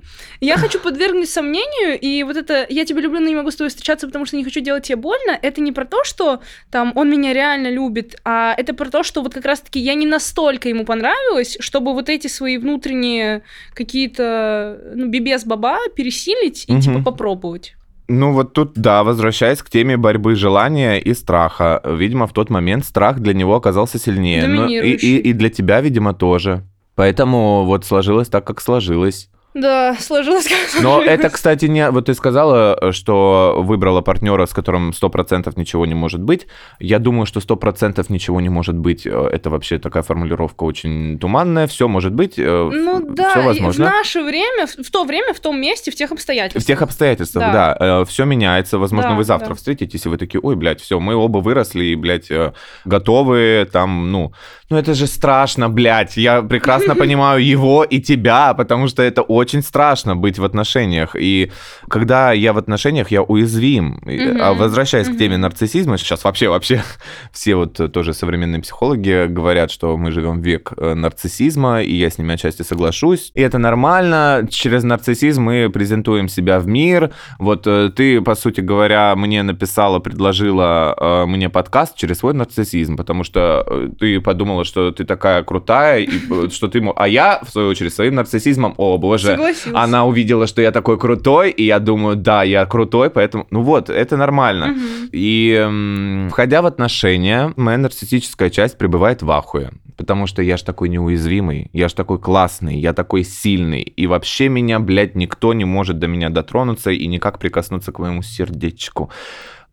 [0.45, 3.69] я хочу подвергнуть сомнению, и вот это «я тебя люблю, но не могу с тобой
[3.69, 6.39] встречаться, потому что не хочу делать тебе больно», это не про то, что
[6.71, 10.05] там он меня реально любит, а это про то, что вот как раз-таки я не
[10.05, 13.41] настолько ему понравилась, чтобы вот эти свои внутренние
[13.73, 16.81] какие-то, ну, бибес-баба пересилить и, Мгм.
[16.81, 17.75] типа, попробовать.
[18.08, 21.81] Ну вот тут, да, возвращаясь к теме борьбы желания и страха.
[21.84, 24.45] Видимо, в тот момент страх для него оказался сильнее.
[24.45, 26.63] Ну, и, и, и для тебя, видимо, тоже.
[26.93, 29.29] Поэтому вот сложилось так, как сложилось.
[29.55, 31.89] Да, сложилось как Но это, кстати, не...
[31.89, 36.45] Вот ты сказала, что выбрала партнера, с которым 100% ничего не может быть.
[36.79, 39.07] Я думаю, что 100% ничего не может быть.
[39.07, 41.67] э, Это вообще такая формулировка очень туманная.
[41.67, 42.37] Все может быть.
[42.37, 43.85] Ну да, все возможно.
[43.85, 46.63] в наше время, в то время, в том месте, в тех обстоятельствах.
[46.63, 47.77] В тех обстоятельствах, Да.
[47.79, 48.77] да, все меняется.
[48.77, 49.55] Возможно, Да, вы завтра да.
[49.55, 52.51] встретитесь, и вы такие, ой, блядь, все, мы оба выросли, и, блядь, э,
[52.83, 54.33] готовы, там, ну,
[54.69, 56.17] ну это же страшно, блядь.
[56.17, 61.15] Я прекрасно понимаю его и тебя, потому что это очень страшно быть в отношениях.
[61.17, 61.51] И
[61.89, 64.01] когда я в отношениях, я уязвим.
[64.39, 65.19] А возвращаясь к мгм.
[65.19, 66.84] теме нарциссизма, сейчас вообще, вообще
[67.31, 71.93] все вот э, тоже современные психологи говорят, что мы живем в век э, нарциссизма, и
[71.93, 73.31] я с ними отчасти соглашусь.
[73.36, 74.47] И это нормально.
[74.49, 77.12] Через нарциссизм мы презентуем себя в мир.
[77.39, 83.23] Вот э, ты, по сути говоря, мне написала, предложила мне подкаст через свой нарциссизм, потому
[83.23, 86.84] что ты подумала, что ты такая крутая, и что ты...
[86.95, 89.84] А я, в свою очередь, своим нарциссизмом, о боже, Согласилась.
[89.84, 93.48] она увидела, что я такой крутой, и я думаю, да, я крутой, поэтому...
[93.52, 94.67] Ну вот, это нормально.
[94.67, 95.10] Мгм.
[95.12, 99.71] И м, входя в отношения, моя нарциссическая часть пребывает в ахуе.
[99.98, 103.82] Потому что я ж такой неуязвимый, я ж такой классный, я такой сильный.
[103.82, 108.21] И вообще меня, блядь, никто не может до меня дотронуться и никак прикоснуться к моему
[108.21, 109.10] сердечку.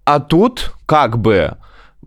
[0.05, 1.57] А тут как бы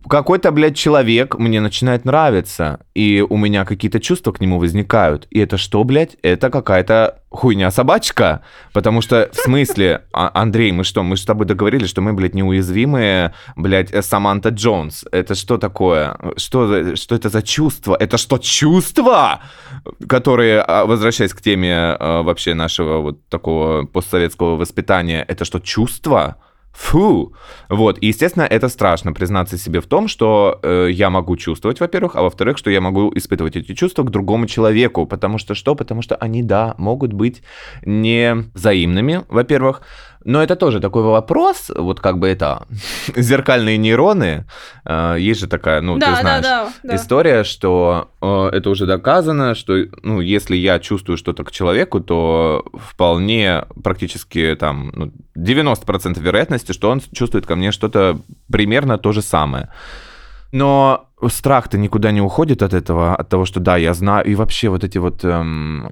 [0.08, 5.28] какой-то, блядь, человек мне начинает нравиться, и у меня какие-то чувства к нему возникают.
[5.32, 6.18] И это что, блядь?
[6.22, 8.42] Это какая-то хуйня собачка.
[8.74, 12.36] Потому что, в смысле, А- Андрей, мы что, мы с тобой договорились, что мы, блядь,
[12.36, 15.06] неуязвимые, блядь, э, Саманта Джонс.
[15.12, 16.18] Это что такое?
[16.38, 17.98] Что, что это за чувство?
[18.00, 19.42] Это что, чувства?
[20.08, 26.38] Которые, а, возвращаясь к теме а, вообще нашего вот такого постсоветского воспитания, это что, чувства?
[26.76, 27.34] Фу!
[27.70, 32.18] Вот, и, естественно, это страшно признаться себе в том, что э, я могу чувствовать, во-первых,
[32.18, 35.76] а во-вторых, что я могу испытывать эти чувства к другому человеку, потому что что?
[35.76, 37.44] Потому что они, да, могут быть
[37.86, 39.84] не взаимными, во-первых,
[40.26, 42.66] но это тоже такой вопрос, вот как бы это
[43.16, 44.46] зеркальные нейроны,
[44.84, 48.88] э, есть же такая, ну, да, ты знаешь, да, да, история, что э, это уже
[48.88, 56.20] доказано, что, ну, если я чувствую что-то к человеку, то вполне практически там ну, 90%
[56.20, 58.20] вероятности, что он чувствует ко мне что-то
[58.52, 59.70] примерно то же самое.
[60.52, 64.70] Но страх-то никуда не уходит от этого, от того, что да, я знаю, и вообще
[64.70, 65.92] вот эти вот эм,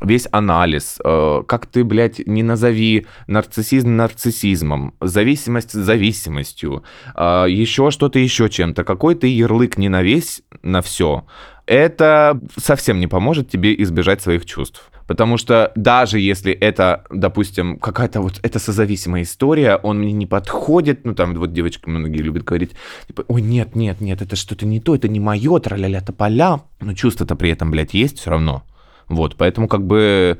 [0.00, 6.82] весь анализ, э, как ты, блядь, не назови нарциссизм нарциссизмом, зависимость зависимостью,
[7.14, 11.24] э, еще что-то еще чем-то, какой ты ярлык не навесь на все,
[11.66, 14.90] это совсем не поможет тебе избежать своих чувств.
[15.06, 21.04] Потому что даже если это, допустим, какая-то вот эта созависимая история, он мне не подходит,
[21.04, 22.70] ну там вот девочки многие любят говорить,
[23.08, 26.94] типа, ой, нет, нет, нет, это что-то не то, это не мое, траля-ля тополя, но
[26.94, 28.62] чувство-то при этом, блядь, есть все равно.
[29.08, 30.38] Вот, поэтому как бы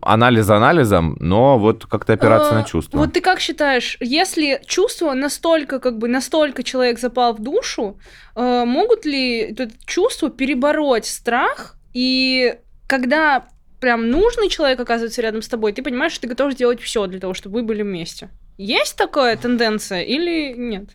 [0.00, 2.98] анализ анализом, но вот как-то опираться А, на чувства.
[2.98, 7.98] Вот ты как считаешь, если чувство настолько, как бы, настолько человек запал в душу,
[8.34, 11.76] э, могут ли это чувство перебороть страх?
[11.92, 13.46] И когда
[13.80, 17.20] прям нужный человек оказывается рядом с тобой, ты понимаешь, что ты готов сделать все для
[17.20, 18.28] того, чтобы вы были вместе.
[18.56, 20.90] Есть такая тенденция или нет?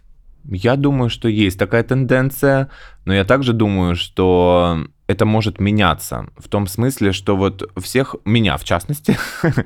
[0.49, 2.69] Я думаю, что есть такая тенденция,
[3.05, 6.27] но я также думаю, что это может меняться.
[6.37, 9.17] В том смысле, что вот всех, меня в частности,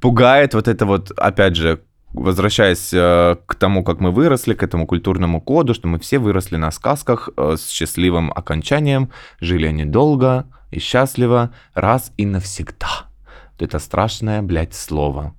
[0.00, 1.80] пугает вот это вот, опять же,
[2.12, 6.56] возвращаясь э, к тому, как мы выросли, к этому культурному коду, что мы все выросли
[6.56, 13.06] на сказках э, с счастливым окончанием, жили они долго и счастливо, раз и навсегда.
[13.58, 15.34] Это страшное, блядь, слово.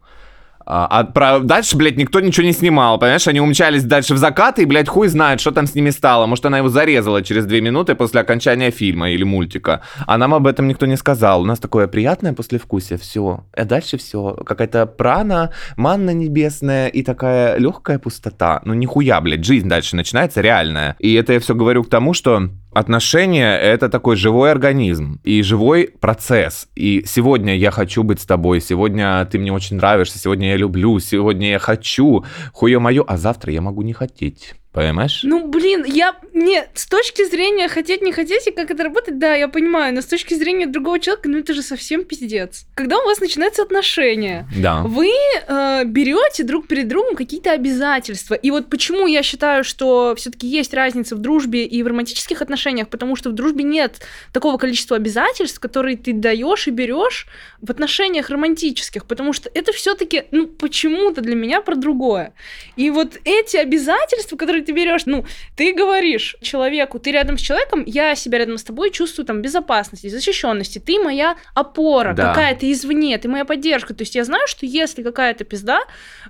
[0.74, 1.40] А, а про...
[1.40, 3.28] дальше, блядь, никто ничего не снимал, понимаешь?
[3.28, 6.28] Они умчались дальше в закат, и, блядь, хуй знает, что там с ними стало.
[6.28, 9.82] Может, она его зарезала через две минуты после окончания фильма или мультика.
[10.08, 11.42] А нам об этом никто не сказал.
[11.42, 13.44] У нас такое приятное послевкусие, все.
[13.52, 14.34] А дальше все.
[14.46, 18.62] Какая-то прана, манна небесная и такая легкая пустота.
[18.64, 20.96] Ну, нихуя, блядь, жизнь дальше начинается реальная.
[21.00, 25.90] И это я все говорю к тому, что Отношения— это такой живой организм и живой
[26.00, 26.70] процесс.
[26.74, 30.98] И сегодня я хочу быть с тобой, сегодня ты мне очень нравишься, сегодня я люблю,
[31.00, 34.56] сегодня я хочу, хуе мое, а завтра я могу не хотеть.
[34.74, 35.22] Понимаешь?
[35.24, 36.16] Ну, блин, я...
[36.34, 40.02] Нет, с точки зрения хотеть, не хотеть, и как это работает, да, я понимаю, но
[40.02, 42.66] с точки зрения другого человека, ну это же совсем пиздец.
[42.74, 44.84] Когда у вас начинаются отношения, Да.
[44.84, 45.12] вы
[45.48, 48.36] э, берете друг перед другом какие-то обязательства.
[48.36, 52.88] И вот почему я считаю, что все-таки есть разница в дружбе и в романтических отношениях,
[52.88, 54.00] потому что в дружбе нет
[54.32, 57.28] такого количества обязательств, которые ты даешь и берешь
[57.62, 62.34] в отношениях романтических, потому что это все-таки, ну, почему-то для меня про другое.
[62.78, 67.84] И вот эти обязательства, которые ты берешь, ну, ты говоришь человеку, ты рядом с человеком,
[67.86, 72.30] я себя рядом с тобой чувствую там безопасности, защищенности, ты моя опора Да.
[72.30, 73.94] какая-то извне, ты моя поддержка.
[73.94, 75.82] То есть я знаю, что если какая-то пизда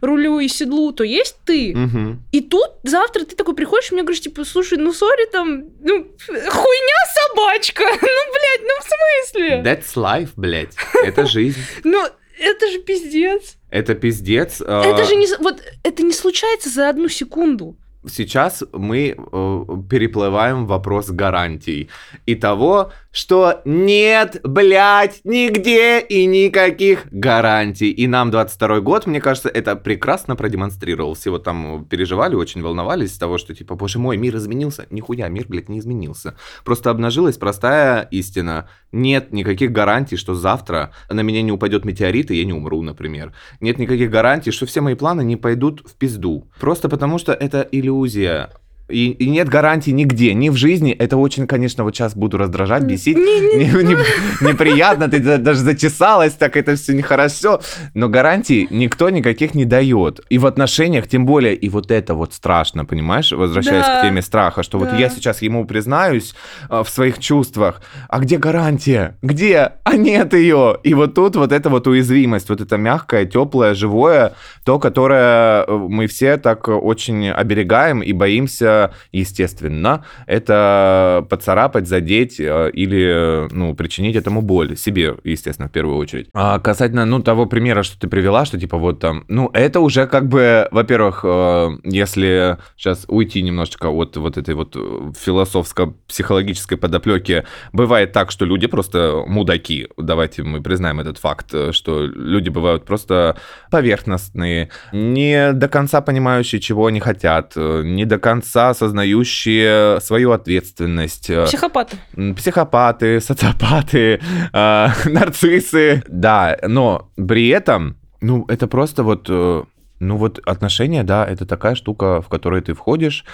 [0.02, 1.74] рулю и седлу, то есть ты.
[1.76, 2.24] Мгм.
[2.32, 6.08] И тут завтра ты такой приходишь, и мне говоришь, типа, слушай, ну сори, там, ну,
[6.28, 7.84] хуйня собачка.
[8.02, 9.62] Ну, блядь, ну в смысле?
[9.64, 10.74] That's life, блядь.
[11.04, 11.60] Это жизнь.
[11.84, 12.06] Ну,
[12.40, 13.56] это же пиздец.
[13.70, 14.62] Это пиздец.
[14.66, 15.28] а, Это же не...
[15.40, 17.76] Вот, это не случается за одну секунду.
[18.10, 21.90] Сейчас мы э, переплываем вопрос гарантий
[22.26, 27.92] и того, что нет, блядь, нигде и никаких гарантий.
[27.92, 31.14] И нам 22 год, мне кажется, это прекрасно продемонстрировал.
[31.14, 34.88] Все вот там переживали, очень волновались с того, что типа, боже мой, мир изменился.
[34.90, 36.36] Нихуя, мир, блядь, не изменился.
[36.66, 38.68] Просто обнажилась простая истина.
[38.92, 43.34] Нет никаких гарантий, что завтра на меня не упадет метеорит, и я не умру, например.
[43.60, 46.50] Нет никаких гарантий, что все мои планы не пойдут в пизду.
[46.60, 48.52] Просто потому что это иллюзия иллюзия.
[48.92, 50.92] И, и нет гарантий нигде, ни в жизни.
[50.92, 53.18] Это очень, конечно, вот сейчас буду раздражать, бесить.
[53.18, 57.62] Не- неприятно, ты да- даже зачесалась, так это все нехорошо.
[57.94, 60.22] Но гарантий никто никаких не дает.
[60.30, 63.32] И в отношениях, тем более, и вот это вот страшно, понимаешь?
[63.32, 66.36] Возвращаясь к теме страха, что вот я сейчас ему признаюсь
[66.70, 67.82] а, в своих чувствах.
[68.10, 69.18] А где гарантия?
[69.22, 69.74] Где?
[69.84, 70.78] А нет ее.
[70.84, 74.34] И вот тут вот эта вот уязвимость, вот это мягкое, теплое, живое,
[74.66, 78.81] то, которое э, мы все так очень оберегаем и боимся,
[79.12, 84.78] естественно, это поцарапать, задеть э, или, э, ну, причинить этому боль.
[84.78, 86.30] Себе, естественно, в первую очередь.
[86.34, 90.08] А касательно, ну, того примера, что ты привела, что типа вот там, ну, это уже
[90.08, 94.76] как бы, во-первых, э, если сейчас уйти немножечко от вот этой вот
[95.18, 99.88] философско-психологической подоплеки, бывает так, что люди просто мудаки.
[99.98, 103.38] Давайте мы признаем этот факт, что люди бывают просто
[103.70, 111.30] поверхностные, не до конца понимающие, чего они хотят, не до конца осознающие свою ответственность.
[111.30, 111.98] э, Психопаты.
[112.36, 114.20] Психопаты, социопаты,
[114.54, 116.04] э, нарциссы.
[116.08, 119.64] Да, но при этом, ну, это просто вот, э,
[120.00, 123.26] ну вот отношения, да, это такая штука, в которой ты входишь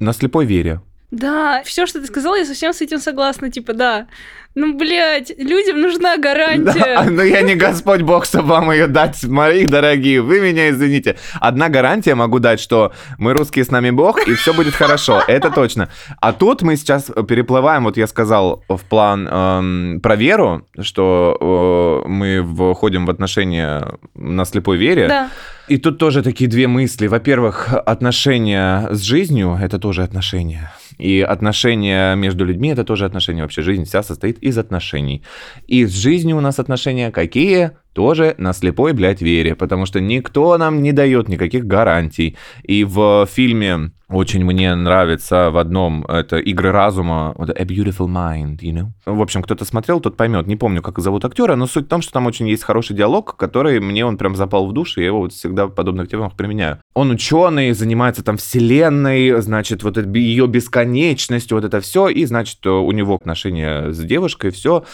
[0.00, 0.80] на слепой вере.
[1.10, 3.50] Да, все, что ты сказала, я совсем с этим согласна.
[3.50, 4.06] Типа, да.
[4.54, 6.96] Ну, блядь, людям нужна гарантия.
[6.96, 10.20] Да, но я не Господь Бог, чтобы вам ее дать, мои дорогие.
[10.20, 11.16] Вы меня извините.
[11.40, 15.22] Одна гарантия могу дать, что мы русские с нами Бог, и все будет хорошо.
[15.28, 15.90] Это точно.
[16.20, 22.08] А тут мы сейчас переплываем, вот я сказал в план эм, про веру, что э,
[22.08, 25.08] мы входим в отношения на слепой вере.
[25.08, 25.30] Да.
[25.68, 27.06] И тут тоже такие две мысли.
[27.06, 30.72] Во-первых, отношения с жизнью— это тоже отношения.
[30.98, 33.42] И отношения между людьми— это тоже отношения.
[33.42, 35.22] Вообще жизнь вся состоит из отношений.
[35.66, 37.72] И с жизнью у нас отношения какие?
[37.98, 39.56] Тоже на слепой, блядь, вере.
[39.56, 42.36] Потому что никто нам не дает никаких гарантий.
[42.62, 48.60] И в фильме очень мне нравится в одном, это «Игры разума», вот «A Beautiful Mind»,
[48.60, 48.86] you know?
[49.04, 50.46] В общем, кто-то смотрел, тот поймет.
[50.46, 53.36] Не помню, как зовут актера, но суть в том, что там очень есть хороший диалог,
[53.36, 56.34] который мне он прям запал в душу, и я его вот всегда в подобных темах
[56.36, 56.78] применяю.
[56.94, 62.90] Он ученый, занимается там вселенной, значит, вот ее бесконечностью, вот это все, и, значит, у
[62.92, 64.84] него отношения с девушкой, все.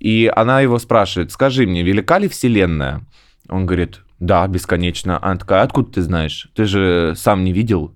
[0.00, 3.02] И она его спрашивает, скажи мне, велика ли вселенная?
[3.48, 5.18] Он говорит, да, бесконечно.
[5.22, 6.50] Она такая, откуда ты знаешь?
[6.54, 7.94] Ты же сам не видел.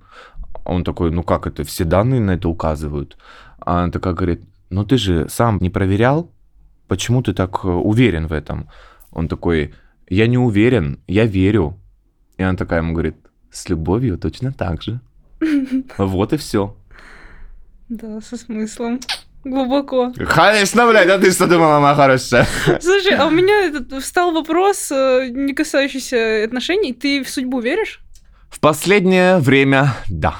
[0.64, 3.16] Он такой, ну как это, все данные на это указывают.
[3.58, 6.30] А она такая говорит, ну ты же сам не проверял?
[6.88, 8.68] Почему ты так э, уверен в этом?
[9.10, 9.74] Он такой,
[10.08, 11.78] я не уверен, я верю.
[12.36, 13.16] И она такая ему говорит,
[13.50, 15.00] с любовью точно так же.
[15.98, 16.76] Вот и все.
[17.88, 19.00] Да, со смыслом.
[19.44, 20.12] Глубоко.
[20.28, 22.46] Конечно, блядь, а ты что думала, моя хорошая?
[22.80, 26.92] Слушай, а у меня этот, встал вопрос, э, не касающийся отношений.
[26.92, 28.00] Ты в судьбу веришь?
[28.50, 30.36] В последнее время, да.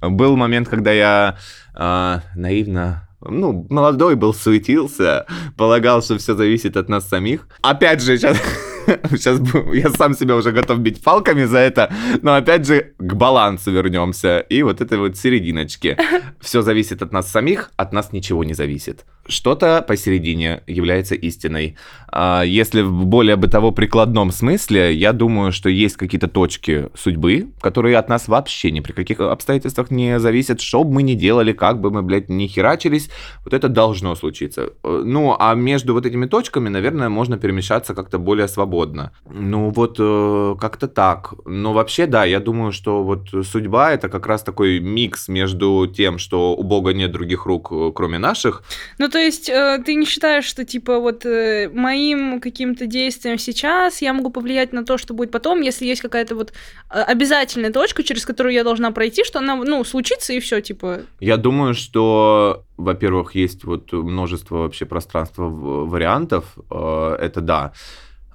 [0.00, 1.36] Был момент, когда я
[1.74, 7.48] э, наивно ну, молодой был, суетился, полагал, что все зависит от нас самих.
[7.62, 8.38] Опять же, сейчас
[9.10, 9.40] Сейчас
[9.72, 14.38] я сам себя уже готов бить палками за это, но опять же к балансу вернемся
[14.38, 15.98] и вот этой вот серединочке.
[16.40, 19.04] Все зависит от нас самих, от нас ничего не зависит.
[19.28, 21.76] Что-то посередине является истиной.
[22.12, 27.98] А если в более бытово прикладном смысле, я думаю, что есть какие-то точки судьбы, которые
[27.98, 31.80] от нас вообще ни при каких обстоятельствах не зависят, что бы мы ни делали, как
[31.80, 33.10] бы мы, блядь, ни херачились,
[33.44, 34.70] вот это должно случиться.
[34.82, 39.12] Ну, а между вот этими точками, наверное, можно перемещаться как-то более свободно свободно.
[39.30, 41.34] Ну вот э, как-то так.
[41.44, 46.18] Но вообще, да, я думаю, что вот судьба это как раз такой микс между тем,
[46.18, 48.62] что у Бога нет других рук, э, кроме наших.
[48.98, 54.12] Ну то есть э, ты не считаешь, что типа вот моим каким-то действием сейчас я
[54.12, 56.52] могу повлиять на то, что будет потом, если есть какая-то вот
[56.90, 61.00] обязательная точка, через которую я должна пройти, что она, ну, случится и все, типа.
[61.18, 67.72] Я думаю, что во-первых, есть вот множество вообще пространства вариантов, это да.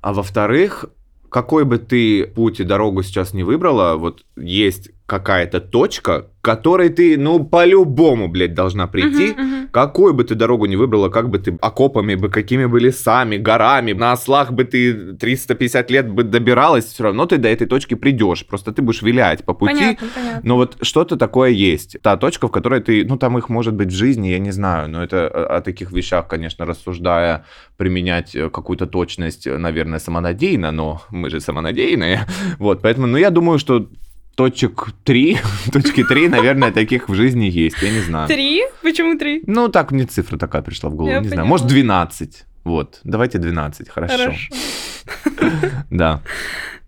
[0.02, 0.86] А во-вторых,
[1.30, 6.88] какой бы ты путь и дорогу сейчас не выбрала, вот есть какая-то точка, к которой
[6.88, 9.32] ты, ну, по-любому, блядь, должна прийти.
[9.32, 9.68] Uh-huh, uh-huh.
[9.72, 13.92] Какую бы ты дорогу не выбрала, как бы ты окопами бы, какими бы лесами, горами,
[13.92, 18.46] на ослах бы ты 350 лет бы добиралась, все равно ты до этой точки придешь.
[18.48, 19.74] Просто ты будешь вилять по пути.
[19.74, 20.42] Понятно, понятно.
[20.44, 21.98] Но вот что-то такое есть.
[22.02, 24.90] Та точка, в которой ты, ну, там их может быть в жизни, я не знаю,
[24.90, 27.44] но это о, о таких вещах, конечно, рассуждая,
[27.76, 32.22] применять э, какую-то точность, наверное, самонадеянно, но мы же самонадеянные.
[32.60, 33.88] Вот, поэтому, ну, я думаю, что
[34.36, 35.38] точек три,
[35.72, 38.28] точки три, наверное, таких в жизни есть, я не знаю.
[38.28, 38.64] Три?
[38.82, 39.44] Почему три?
[39.48, 41.36] Ну, так мне цифра такая пришла в голову, я не поняла.
[41.36, 41.48] знаю.
[41.48, 42.46] Может, 12.
[42.64, 44.18] Вот, давайте 12, хорошо.
[44.18, 44.40] Хорошо.
[45.90, 46.22] Да.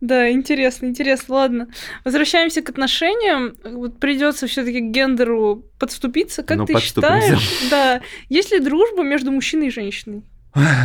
[0.03, 1.35] Да, интересно, интересно.
[1.35, 1.67] Ладно.
[2.03, 3.55] Возвращаемся к отношениям.
[3.63, 6.43] Вот придется все-таки к гендеру подступиться.
[6.43, 7.39] Как ну, ты считаешь?
[7.71, 8.01] Да.
[8.27, 10.23] Есть ли дружба между мужчиной и женщиной?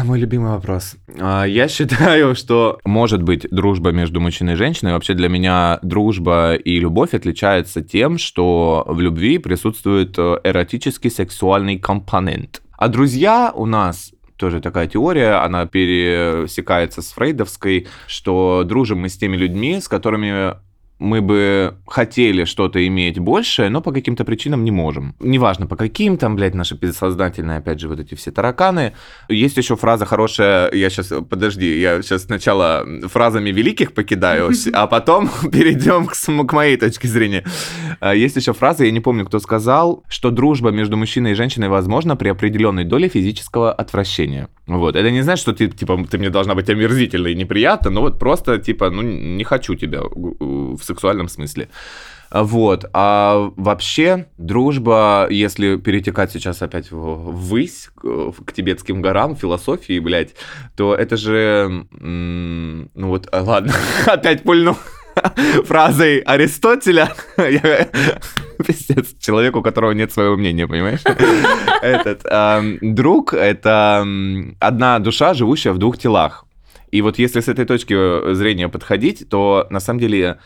[0.04, 0.96] Мой любимый вопрос.
[1.20, 4.92] А, я считаю, что может быть дружба между мужчиной и женщиной.
[4.92, 11.78] Вообще для меня дружба и любовь отличаются тем, что в любви присутствует э, эротический сексуальный
[11.78, 12.62] компонент.
[12.78, 19.18] А друзья у нас тоже такая теория, она пересекается с фрейдовской, что дружим мы с
[19.18, 20.54] теми людьми, с которыми
[20.99, 25.14] мы бы хотели что-то иметь большее, но по каким-то причинам не можем.
[25.20, 28.94] Неважно, по каким там, блядь, наши бессознательные, опять же, вот эти все тараканы.
[29.28, 35.30] Есть еще фраза хорошая, я сейчас, подожди, я сейчас сначала фразами великих покидаюсь, а потом
[35.53, 37.44] перейдем к, к моей точке зрения.
[38.01, 41.68] А, есть еще фраза, я не помню, кто сказал, что дружба между мужчиной и женщиной
[41.68, 44.49] возможна при определенной доле физического отвращения.
[44.66, 48.01] Вот, это не значит, что ты, типа, ты мне должна быть омерзительной и неприятна, но
[48.03, 51.68] вот просто, типа, ну, не хочу тебя в сексуальном смысле.
[52.30, 52.84] Вот.
[52.93, 60.34] А вообще, дружба, если перетекать сейчас опять ввысь, к, тибетским горам, философии, блядь,
[60.76, 61.86] то это же...
[61.91, 63.72] Ну вот, ладно,
[64.07, 64.76] опять пульну.
[65.64, 67.12] фразой Аристотеля.
[67.36, 71.01] Пиздец, человек, у которого нет своего мнения, понимаешь?
[71.82, 72.24] Этот
[72.80, 74.07] друг— это
[74.61, 76.45] одна душа, живущая в двух телах.
[76.91, 80.39] И вот если с этой точки э, зрения подходить, то на самом деле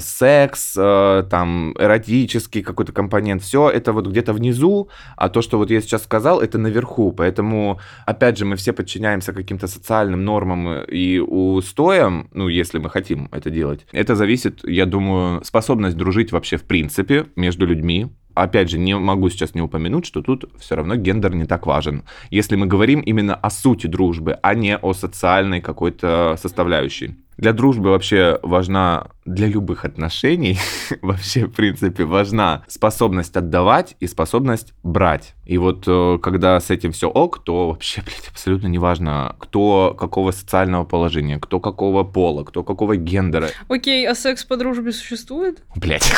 [0.00, 5.70] секс, э, там, эротический какой-то компонент, все это вот где-то внизу, а то, что вот
[5.70, 7.12] я сейчас сказал, это наверху.
[7.12, 13.28] Поэтому, опять же, мы все подчиняемся каким-то социальным нормам и устоям, ну, если мы хотим
[13.32, 13.86] это делать.
[13.92, 19.30] Это зависит, я думаю, способность дружить вообще в принципе между людьми, Опять же, не могу
[19.30, 22.02] сейчас не упомянуть, что тут все равно гендер не так важен.
[22.30, 27.16] Если мы говорим именно о сути дружбы, а не о социальной какой-то составляющей.
[27.36, 30.58] Для дружбы вообще важна, для любых отношений
[31.02, 35.34] вообще, в принципе, важна способность отдавать и способность брать.
[35.44, 40.30] И вот э, когда с этим все ок, то вообще, блядь, абсолютно неважно, кто какого
[40.30, 43.50] социального положения, кто какого пола, кто какого гендера.
[43.68, 45.62] Окей, а секс по дружбе существует?
[45.76, 46.12] Блять.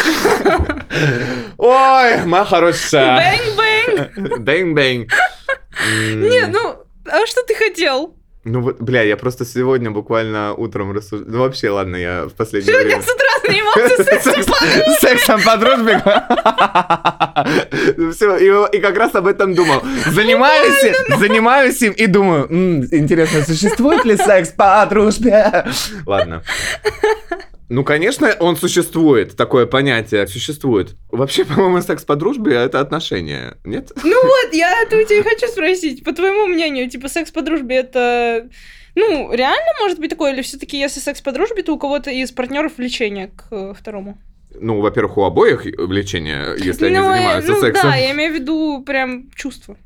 [1.59, 3.39] Ой, моя хорошая.
[3.57, 4.41] Bang-bang!
[4.41, 5.12] Bang-bang.
[6.14, 8.16] Не, ну, а что ты хотел?
[8.49, 11.28] Ну вот, бля, я просто сегодня буквально утром рассуждал.
[11.28, 13.03] Ну вообще, ладно, я в последнее Сегодня время...
[13.03, 16.03] с утра занимался сексом по Сексом по дружбе.
[18.12, 19.82] Все, и, как раз об этом думал.
[20.12, 25.64] Занимаюсь, им- занимаюсь им и думаю, «М, интересно, существует ли секс по дружбе?
[26.07, 26.42] Ладно.
[27.69, 30.95] Ну, конечно, он существует, такое понятие существует.
[31.11, 33.91] Вообще, по-моему, секс по дружбе— это отношения, нет?
[34.05, 36.05] Ну вот, я это у тебя хочу спросить.
[36.05, 38.49] По твоему мнению, типа, секс по дружбе это...
[38.95, 40.33] Ну, реально может быть такое?
[40.33, 44.17] Или все-таки, если секс по дружбе, то у кого-то из партнеров влечение к э, второму?
[44.59, 47.91] Ну, во-первых, у обоих влечение, если они ну, э, занимаются ну, сексом.
[47.91, 49.77] да, я имею в виду прям чувство.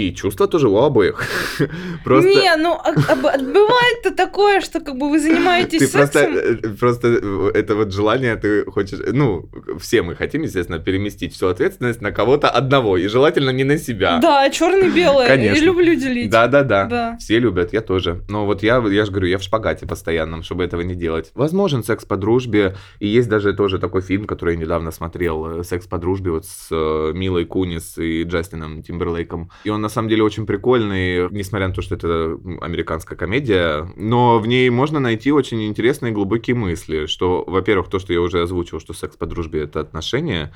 [0.00, 1.22] И чувства тоже у обоих.
[2.04, 2.28] Просто...
[2.28, 6.36] Не, ну, а- а б- бывает-то такое, что как бы вы занимаетесь Ты просто, сексом...
[6.72, 9.48] э, просто э, это вот желание ты хочешь, ну,
[9.78, 14.18] все мы хотим, естественно, переместить всю ответственность на кого-то одного, и желательно не на себя.
[14.22, 15.26] Да, черный-белое.
[15.28, 15.58] Конечно.
[15.58, 16.30] Я люблю делить.
[16.30, 16.84] Да-да-да.
[16.84, 17.16] Да.
[17.18, 18.22] Все любят, я тоже.
[18.28, 21.30] Но вот я, я же говорю, я в шпагате постоянном, чтобы этого не делать.
[21.34, 25.64] Возможен секс по дружбе, и есть даже тоже такой фильм, который я недавно смотрел, э,
[25.64, 26.70] «Секс по дружбе» вот с
[27.12, 29.50] Милой Кунис и Джастином Тимберлейком.
[29.64, 34.46] И он самом деле очень прикольный, несмотря на то, что это американская комедия, но в
[34.46, 38.92] ней можно найти очень интересные глубокие мысли, что, во-первых, то, что я уже озвучил, что
[38.92, 40.52] секс по дружбе— это отношения,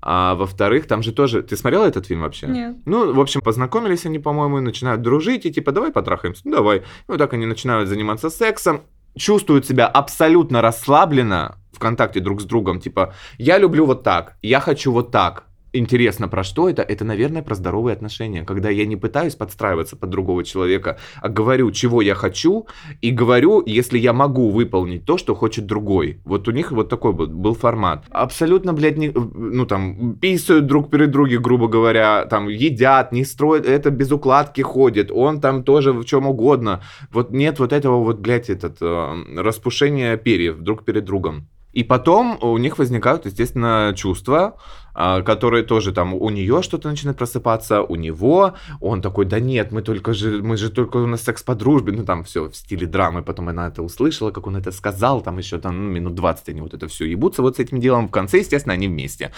[0.00, 1.42] а во-вторых, там же тоже...
[1.42, 2.46] Ты смотрела этот фильм вообще?
[2.46, 2.76] Нет.
[2.86, 6.82] Ну, в общем, познакомились они, по-моему, и начинают дружить, и типа, давай потрахаемся, ну давай.
[7.08, 8.82] Вот так они начинают заниматься сексом,
[9.16, 14.60] чувствуют себя абсолютно расслабленно в контакте друг с другом, типа, я люблю вот так, я
[14.60, 15.47] хочу вот так.
[15.78, 16.82] Интересно, про что это?
[16.82, 21.70] Это, наверное, про здоровые отношения, когда я не пытаюсь подстраиваться под другого человека, а говорю,
[21.70, 22.66] чего я хочу,
[23.00, 26.20] и говорю, если я могу выполнить то, что хочет другой.
[26.24, 28.04] Вот у них вот такой был формат.
[28.10, 33.64] Абсолютно, блядь, не, ну там, писают друг перед другом, грубо говоря, там, едят, не строят,
[33.64, 36.82] это без укладки ходит, он там тоже в чем угодно.
[37.12, 41.46] Вот нет вот этого вот, блядь, этот, э, распушения перьев друг перед другом.
[41.72, 44.56] И потом у них возникают, естественно, чувства,
[44.98, 49.82] которые тоже там у нее что-то начинает просыпаться, у него, он такой, да нет, мы
[49.82, 52.86] только же, мы же только у нас секс по дружбе, ну там все в стиле
[52.86, 56.48] драмы, потом она это услышала, как он это сказал, там еще там ну, минут 20
[56.48, 59.30] они вот это все ебутся вот с этим делом, в конце, естественно, они вместе.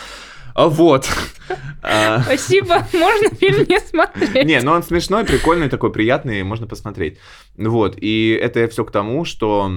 [0.55, 1.09] А Вот.
[1.83, 4.47] А, Спасибо, можно фильм не смотреть.
[4.47, 7.19] не, ну он смешной, прикольный, такой приятный, можно посмотреть.
[7.59, 9.71] Вот, и это все к тому, что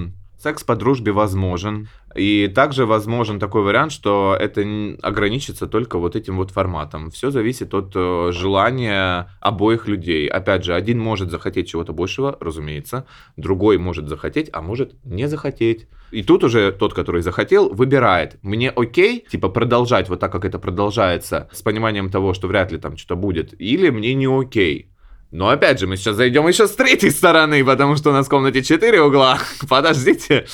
[0.44, 1.88] секс по дружбе возможен.
[2.14, 4.60] И также возможен такой вариант, что это
[5.02, 7.10] ограничится только вот этим вот форматом.
[7.10, 10.28] Все зависит от э, желания обоих людей.
[10.28, 15.88] Опять же, один может захотеть чего-то большего, разумеется, другой может захотеть, а может не захотеть.
[16.12, 18.38] И тут уже тот, который захотел, выбирает.
[18.42, 22.78] Мне окей, типа продолжать вот так, как это продолжается, с пониманием того, что вряд ли
[22.78, 24.93] там что-то будет, или мне не окей.
[25.34, 28.28] Но опять же, мы сейчас зайдем еще с третьей стороны, потому что у нас в
[28.30, 29.40] комнате четыре угла.
[29.68, 30.46] Подождите.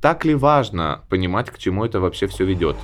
[0.00, 2.76] Так ли важно понимать, к чему это вообще все ведет?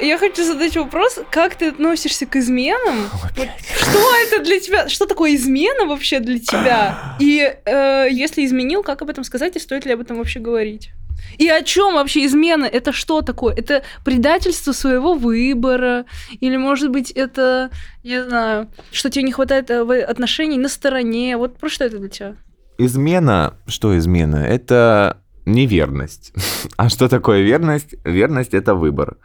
[0.00, 3.10] Я хочу задать вопрос, как ты относишься к изменам?
[3.12, 4.88] Вот что это для тебя?
[4.88, 7.16] Что такое измена вообще для тебя?
[7.20, 10.90] И э, если изменил, как об этом сказать и стоит ли об этом вообще говорить?
[11.38, 12.64] И о чем вообще измена?
[12.64, 13.54] Это что такое?
[13.54, 16.04] Это предательство своего выбора?
[16.40, 17.70] Или, может быть, это,
[18.04, 21.36] не знаю, что тебе не хватает э, отношений на стороне?
[21.36, 22.36] Вот про что это для тебя?
[22.78, 24.36] Измена, что измена?
[24.36, 26.32] Это неверность.
[26.76, 27.94] А что такое верность?
[28.04, 29.16] Верность— это выбор.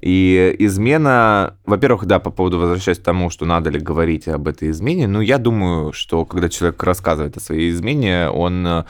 [0.00, 4.70] И измена, во-первых, да, по поводу, возвращаясь к тому, что надо ли говорить об этой
[4.70, 8.84] измене, ну, я думаю, что когда человек рассказывает о своей измене, он э,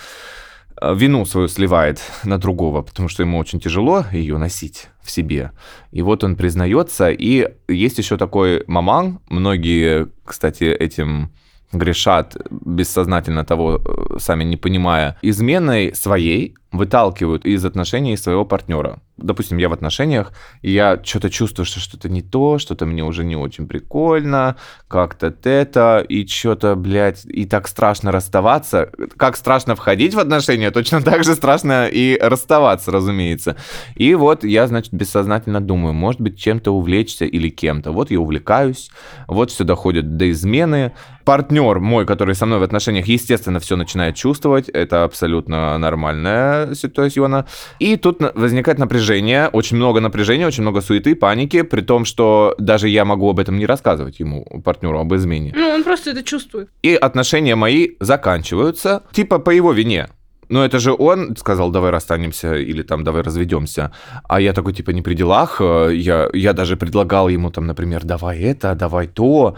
[0.82, 5.52] вину свою сливает на другого, потому что ему очень тяжело ее носить в себе.
[5.92, 7.10] И вот он признается.
[7.10, 9.20] И есть еще такой маман.
[9.28, 11.30] Многие, кстати, этим
[11.72, 19.00] грешат бессознательно того, э, сами не понимая, изменой своей выталкивают из отношений своего партнера.
[19.16, 23.24] Допустим, я в отношениях, и я что-то чувствую, что что-то не то, что-то мне уже
[23.24, 24.56] не очень прикольно,
[24.88, 28.90] как-то это, и что-то, блядь, и так страшно расставаться.
[29.16, 33.56] Как страшно входить в отношения, точно так же страшно и расставаться, разумеется.
[33.94, 37.92] И вот я, значит, бессознательно думаю, может быть, чем-то увлечься или кем-то.
[37.92, 38.90] Вот я увлекаюсь,
[39.28, 40.92] вот все доходит до измены.
[41.24, 47.46] Партнер мой, который со мной в отношениях, естественно, все начинает чувствовать, это абсолютно нормальная ситуация.
[47.78, 52.88] И тут возникает напряжение, очень много напряжения, очень много суеты, паники, при том, что даже
[52.88, 55.52] я могу об этом не рассказывать ему, партнеру, об измене.
[55.54, 56.68] Ну, он просто это чувствует.
[56.82, 60.08] И отношения мои заканчиваются, типа по его вине.
[60.48, 63.92] Но это же он сказал, давай расстанемся или там давай разведемся.
[64.28, 65.60] А я такой, типа, не при делах.
[65.60, 69.56] Я, я даже предлагал ему там, например, давай это, давай то.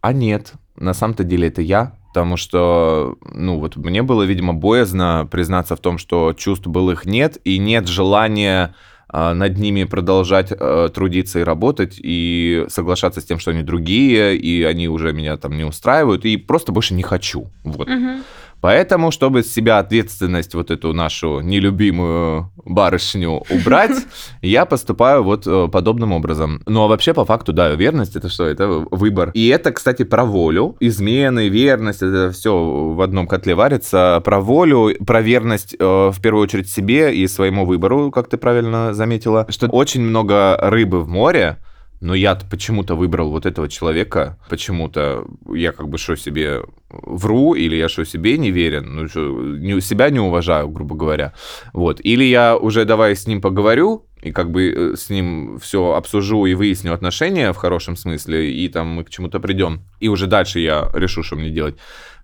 [0.00, 5.28] А нет, на самом-то деле это я потому что, ну, вот мне было, видимо, боязно
[5.30, 8.74] признаться в том, что чувств былых нет, и нет желания
[9.06, 14.34] а, над ними продолжать а, трудиться и работать, и соглашаться с тем, что они другие,
[14.34, 17.50] и они уже меня там не устраивают, и просто больше не хочу.
[17.64, 17.86] Вот.
[17.86, 18.22] Угу.
[18.60, 23.96] Поэтому, чтобы с себя ответственность, вот эту нашу нелюбимую барышню убрать,
[24.42, 26.62] я поступаю вот э, подобным образом.
[26.66, 28.44] Ну, а вообще, по факту, да, верность это что?
[28.44, 29.30] Это выбор.
[29.34, 30.76] И это, кстати, про волю.
[30.80, 32.52] Измены, верность, это все
[32.94, 34.20] в одном котле варится.
[34.24, 38.94] Про волю, про верность э, в первую очередь себе и своему выбору, как ты правильно
[38.94, 41.58] заметила, что очень много рыбы в море,
[42.00, 47.76] но я почему-то выбрал вот этого человека, почему-то я как бы что себе вру, или
[47.76, 51.32] я что себе не верен, ну что, не, себя не уважаю, грубо говоря.
[51.72, 52.00] Вот.
[52.02, 56.46] Или я уже давай с ним поговорю, и как бы э, с ним все обсужу
[56.46, 59.82] и выясню отношения в хорошем смысле, и там мы к чему-то придем.
[60.00, 61.76] И уже дальше я решу, что мне делать.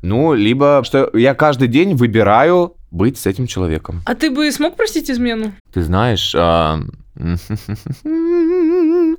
[0.03, 4.03] Ну, либо что я каждый день выбираю быть с этим человеком.
[4.05, 5.53] А ты бы смог простить измену?
[5.73, 6.81] Ты знаешь, а...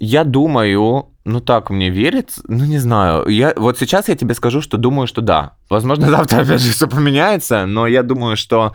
[0.00, 3.28] Я думаю, ну так мне верится, ну не знаю.
[3.28, 5.56] Я, вот сейчас я тебе скажу, что думаю, что да.
[5.68, 8.74] Возможно, завтра опять же все поменяется, но я думаю, что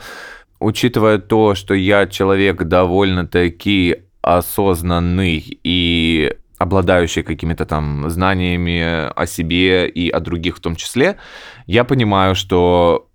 [0.59, 10.09] учитывая то, что я человек довольно-таки осознанный и обладающий какими-то там знаниями о себе и
[10.09, 11.17] о других в том числе,
[11.65, 13.09] я понимаю, что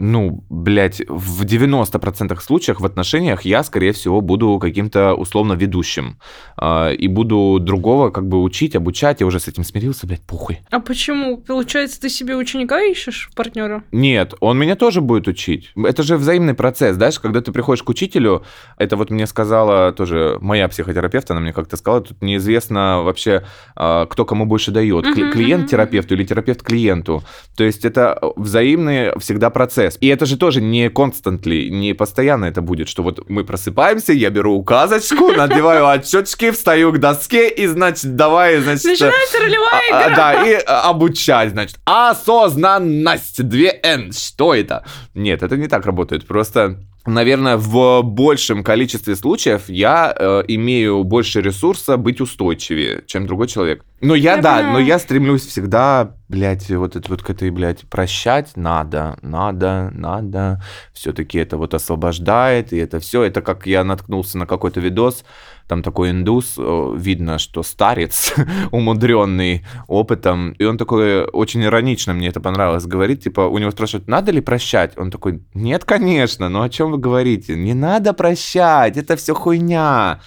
[0.00, 6.18] ну, блядь, в 90% случаях в отношениях я, скорее всего, буду каким-то условно ведущим.
[6.60, 9.20] Э, и буду другого как бы учить, обучать.
[9.20, 10.60] Я уже с этим смирился, блядь, похуй.
[10.70, 11.36] А почему?
[11.36, 13.84] Получается, ты себе ученика ищешь, партнера?
[13.92, 15.70] Нет, он меня тоже будет учить.
[15.76, 18.42] Это же взаимный процесс, знаешь, когда ты приходишь к учителю,
[18.78, 23.44] это вот мне сказала тоже моя психотерапевт, она мне как-то сказала, тут неизвестно вообще,
[23.76, 27.22] э, кто кому больше дает, uh-huh, клиент терапевту или терапевт клиенту.
[27.54, 29.98] То есть это взаимный всегда процесс процесс.
[30.00, 34.30] И это же тоже не constantly, не постоянно это будет, что вот мы просыпаемся, я
[34.30, 38.84] беру указочку, надеваю отчетчики, встаю к доске и, значит, давай, значит...
[38.84, 40.16] Начинается ролевая а, игра.
[40.16, 44.84] Да, и обучать, значит, осознанность, две N, что это?
[45.14, 51.40] Нет, это не так работает, просто наверное, в большем количестве случаев я э, имею больше
[51.40, 53.84] ресурса быть устойчивее, чем другой человек.
[54.00, 54.72] Но я, я да, понимаю.
[54.72, 60.62] но я стремлюсь всегда, блядь, вот это вот к этой, блядь, прощать надо, надо, надо.
[60.92, 63.22] Все-таки это вот освобождает, и это все.
[63.22, 65.24] Это как я наткнулся на какой-то видос,
[65.70, 68.34] там такой индус, видно, что старец,
[68.72, 74.08] умудренный опытом, и он такой очень иронично, мне это понравилось, говорит, типа, у него спрашивают,
[74.08, 74.98] надо ли прощать?
[74.98, 77.54] Он такой, нет, конечно, но о чем вы говорите?
[77.54, 80.18] Не надо прощать, это все хуйня.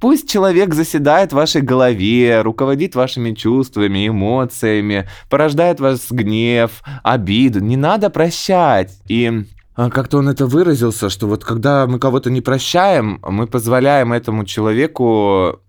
[0.00, 7.60] Пусть человек заседает в вашей голове, руководит вашими чувствами, эмоциями, порождает вас гнев, обиду.
[7.60, 8.98] Не надо прощать.
[9.08, 9.44] И
[9.88, 15.60] как-то он это выразился, что вот когда мы кого-то не прощаем, мы позволяем этому человеку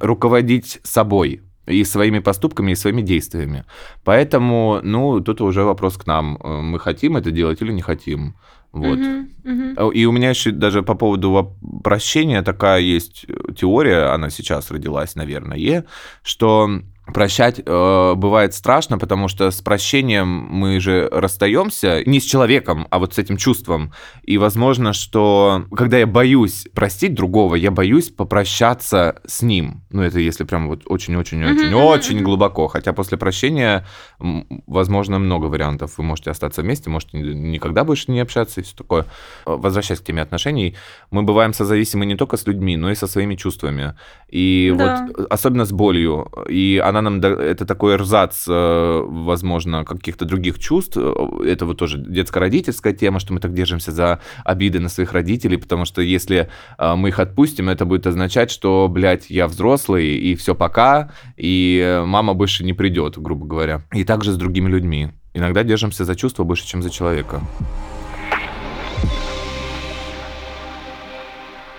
[0.00, 3.64] руководить собой и своими поступками, и своими действиями.
[4.04, 6.38] Поэтому, ну, тут уже вопрос к нам.
[6.42, 8.34] Мы хотим это делать или не хотим?
[8.72, 8.98] Вот.
[8.98, 9.92] Uh-huh, uh-huh.
[9.92, 15.84] И у меня еще даже по поводу прощения такая есть теория, она сейчас родилась, наверное,
[16.22, 16.70] что
[17.12, 22.98] прощать э, бывает страшно, потому что с прощением мы же расстаемся не с человеком, а
[22.98, 23.92] вот с этим чувством.
[24.22, 29.82] И возможно, что когда я боюсь простить другого, я боюсь попрощаться с ним.
[29.90, 32.68] Ну, это если прям вот очень-очень-очень-очень глубоко.
[32.68, 33.86] Хотя после прощения,
[34.18, 35.98] возможно, много вариантов.
[35.98, 39.06] Вы можете остаться вместе, можете никогда больше не общаться и все такое.
[39.44, 40.76] Возвращаясь к теме отношений,
[41.10, 43.94] мы бываем созависимы не только с людьми, но и со своими чувствами.
[44.28, 45.06] И да.
[45.06, 46.30] вот особенно с болью.
[46.48, 50.96] И она нам, это такой эрзац, э, возможно, каких-то других чувств.
[50.96, 55.84] Это вот тоже детско-родительская тема, что мы так держимся за обиды на своих родителей, потому
[55.84, 56.48] что если
[56.78, 62.02] э, мы их отпустим, это будет означать, что, блядь, я взрослый, и все пока, и
[62.06, 63.82] мама больше не придет, грубо говоря.
[63.92, 65.10] И также с другими людьми.
[65.32, 67.40] Иногда держимся за чувства больше, чем за человека.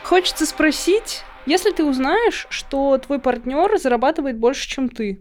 [0.03, 5.19] Хочется спросить, если ты узнаешь, что твой партнер зарабатывает больше, чем ты.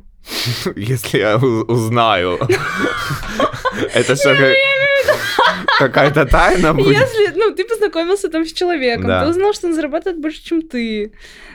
[0.77, 2.39] Если я узнаю.
[3.95, 4.35] Это что,
[5.79, 6.99] какая-то тайна будет?
[6.99, 11.13] Если, ну, ты познакомился там с человеком, ты узнал, что он зарабатывает больше, чем ты.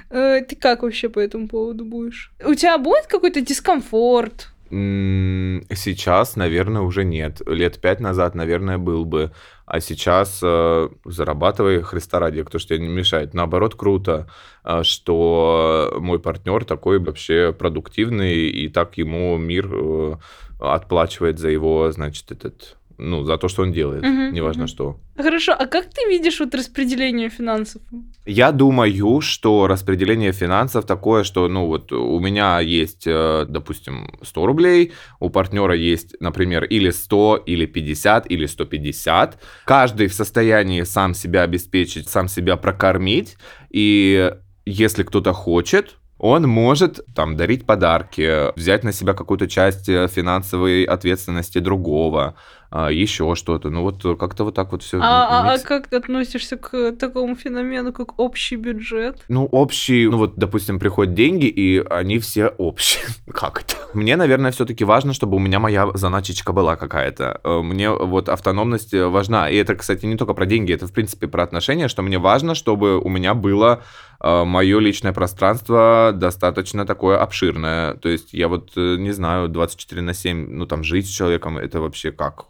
[0.10, 2.32] Э, ты как вообще по этому поводу будешь?
[2.46, 4.50] У тебя будет какой-то дискомфорт?
[4.70, 7.42] Сейчас, наверное, уже нет.
[7.46, 9.32] Лет пять назад, наверное, был бы.
[9.66, 13.34] А сейчас э, зарабатывай Христа ради, кто ж тебе не мешает.
[13.34, 14.28] Наоборот, круто,
[14.64, 20.16] э, что мой партнер такой вообще продуктивный, и так ему мир э,
[20.60, 24.70] отплачивает за его, значит, этот ну, за то, что он делает, угу, неважно угу.
[24.70, 25.00] что.
[25.18, 27.82] Хорошо, а как ты видишь вот распределение финансов?
[28.26, 34.46] Я думаю, что распределение финансов такое, что, ну, вот у меня есть, э, допустим, 100
[34.46, 39.40] рублей, у партнера есть, например, или 100, или 50, или 150.
[39.66, 43.38] Каждый в состоянии сам себя обеспечить, сам себя прокормить,
[43.70, 44.32] и
[44.66, 50.84] если кто-то хочет, он может там дарить подарки, взять на себя какую-то часть э, финансовой
[50.84, 52.36] ответственности другого,
[52.78, 53.70] а, еще что-то.
[53.70, 55.00] Ну вот как-то вот так вот все.
[55.00, 59.24] А, а, а как ты относишься к такому феномену, как общий бюджет?
[59.30, 63.06] Ну, общий, ну вот, допустим, приходят деньги, и они все общие.
[63.34, 63.76] как это?
[63.94, 67.40] Мне, наверное, все-таки важно, чтобы у меня моя заначечка была какая-то.
[67.46, 69.50] Э, мне вот автономность важна.
[69.50, 72.56] И это, кстати, не только про деньги, это, в принципе, про отношения, что мне важно,
[72.56, 73.84] чтобы у меня было
[74.15, 77.94] э, мое личное пространство достаточно такое обширное.
[77.96, 81.58] То есть я вот, э, не знаю, 24 на 7, ну там жить с человеком,
[81.58, 82.46] это вообще как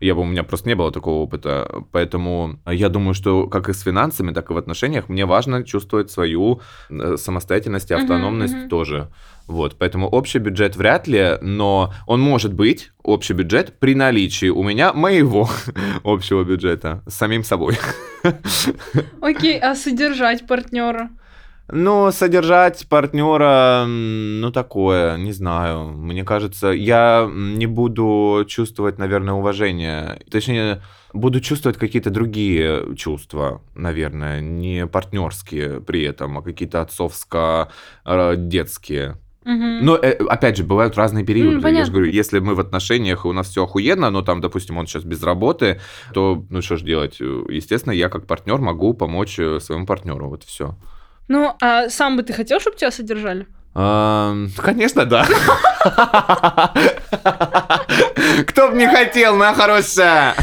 [0.00, 1.84] я бы, у меня просто не было такого опыта.
[1.92, 6.10] Поэтому я думаю, что как и с финансами, так и в отношениях мне важно чувствовать
[6.10, 6.60] свою
[6.90, 8.68] э, самостоятельность и автономность uh-huh, uh-huh.
[8.68, 9.08] тоже.
[9.46, 14.62] Вот, поэтому общий бюджет вряд ли, но он может быть, общий бюджет, при наличии у
[14.62, 15.48] меня моего
[16.04, 17.76] общего бюджета с самим собой.
[19.20, 21.10] Окей, а содержать партнера?
[21.68, 25.92] Ну, содержать партнера, ну, такое, не знаю.
[25.92, 30.20] Мне кажется, я не буду чувствовать, наверное, уважение.
[30.30, 30.82] Точнее,
[31.14, 39.16] буду чувствовать какие-то другие чувства, наверное, не партнерские при этом, а какие-то отцовско-детские.
[39.44, 39.84] Угу.
[39.84, 41.58] Но, э, опять же, бывают разные периоды.
[41.58, 44.40] Mm, я же говорю, если мы в отношениях, и у нас все охуенно, но там,
[44.40, 45.80] допустим, он сейчас без работы,
[46.14, 47.20] то, ну, что ж делать?
[47.20, 50.30] Естественно, я как партнер могу помочь э, своему партнеру.
[50.30, 50.76] Вот все.
[51.28, 53.46] Ну, а сам бы ты хотел, чтобы тебя содержали?
[53.74, 55.26] Конечно, да.
[58.46, 60.34] Кто бы не хотел, моя хорошая.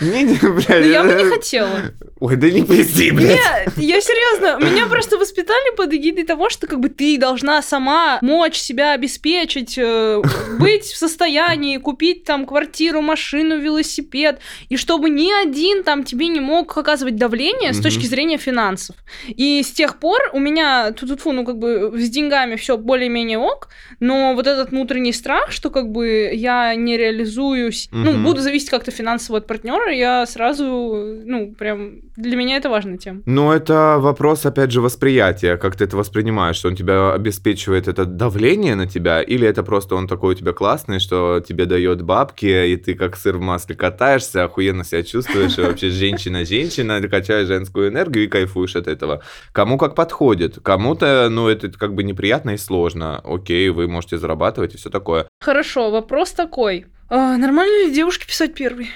[0.00, 0.86] Не, блядь.
[0.86, 1.78] Я бы не хотела.
[2.22, 3.30] Ой, да не пизди, блядь.
[3.30, 8.20] Нет, я серьезно, меня просто воспитали под эгидой того, что как бы ты должна сама
[8.22, 10.22] мочь себя обеспечить, э,
[10.60, 16.38] быть в состоянии купить там квартиру, машину, велосипед, и чтобы ни один там тебе не
[16.38, 18.94] мог оказывать давление с точки зрения финансов.
[19.26, 23.38] И с тех пор у меня тут фу, ну как бы с деньгами все более-менее
[23.38, 23.68] ок,
[23.98, 28.92] но вот этот внутренний страх, что как бы я не реализуюсь, ну буду зависеть как-то
[28.92, 33.22] финансово от партнера, я сразу, ну прям для меня это важная тема.
[33.24, 38.04] Ну, это вопрос, опять же, восприятия, как ты это воспринимаешь, что он тебя обеспечивает это
[38.04, 42.46] давление на тебя, или это просто он такой у тебя классный, что тебе дает бабки,
[42.66, 47.88] и ты как сыр в масле катаешься, охуенно себя чувствуешь, и вообще женщина-женщина, качаешь женскую
[47.88, 49.22] энергию и кайфуешь от этого.
[49.52, 50.58] Кому как подходит.
[50.62, 53.20] Кому-то, ну, это как бы неприятно и сложно.
[53.24, 55.28] Окей, вы можете зарабатывать и все такое.
[55.40, 56.86] Хорошо, вопрос такой.
[57.08, 58.90] А, нормально ли девушке писать первый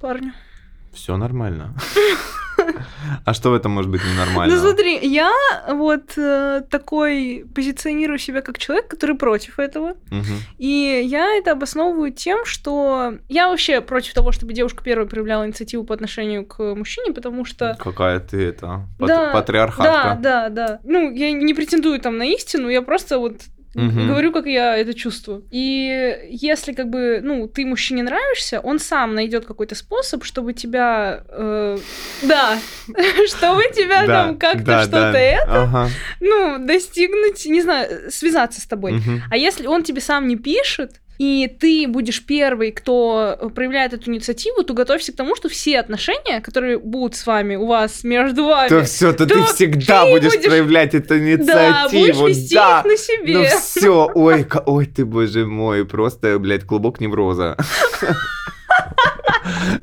[0.00, 0.32] парню?
[0.92, 1.74] Все нормально.
[3.24, 4.54] А что в этом может быть ненормально?
[4.54, 5.32] Ну смотри, я
[5.68, 9.94] вот э, такой позиционирую себя как человек, который против этого.
[10.58, 15.84] И я это обосновываю тем, что я вообще против того, чтобы девушка первая проявляла инициативу
[15.84, 17.76] по отношению к мужчине, потому что...
[17.78, 20.18] Какая ты это, Да, патриархатка.
[20.20, 20.80] Да, да, да.
[20.84, 23.42] Ну, я не претендую там на истину, я просто вот
[23.78, 24.08] Мгм.
[24.08, 25.44] Говорю, как я это чувствую.
[25.50, 31.22] И если как бы, ну, ты мужчине нравишься, он сам найдет какой-то способ, чтобы тебя,
[31.28, 31.78] э,
[32.22, 32.58] да,
[33.28, 35.62] чтобы тебя там как-то что-то это,
[36.20, 38.94] ну, достигнуть, не знаю, связаться с тобой.
[39.30, 44.62] А если он тебе сам не пишет, и ты будешь первый, кто проявляет эту инициативу,
[44.62, 48.68] то готовься к тому, что все отношения, которые будут с вами, у вас между вами,
[48.68, 52.22] То все, то ты то всегда ты будешь будешь- проявлять эту да, инициативу.
[52.22, 52.80] будешь вести да.
[52.80, 53.38] их на себе.
[53.38, 57.56] Ну все, ой, ой, ты боже мой, просто, блядь, клубок невроза.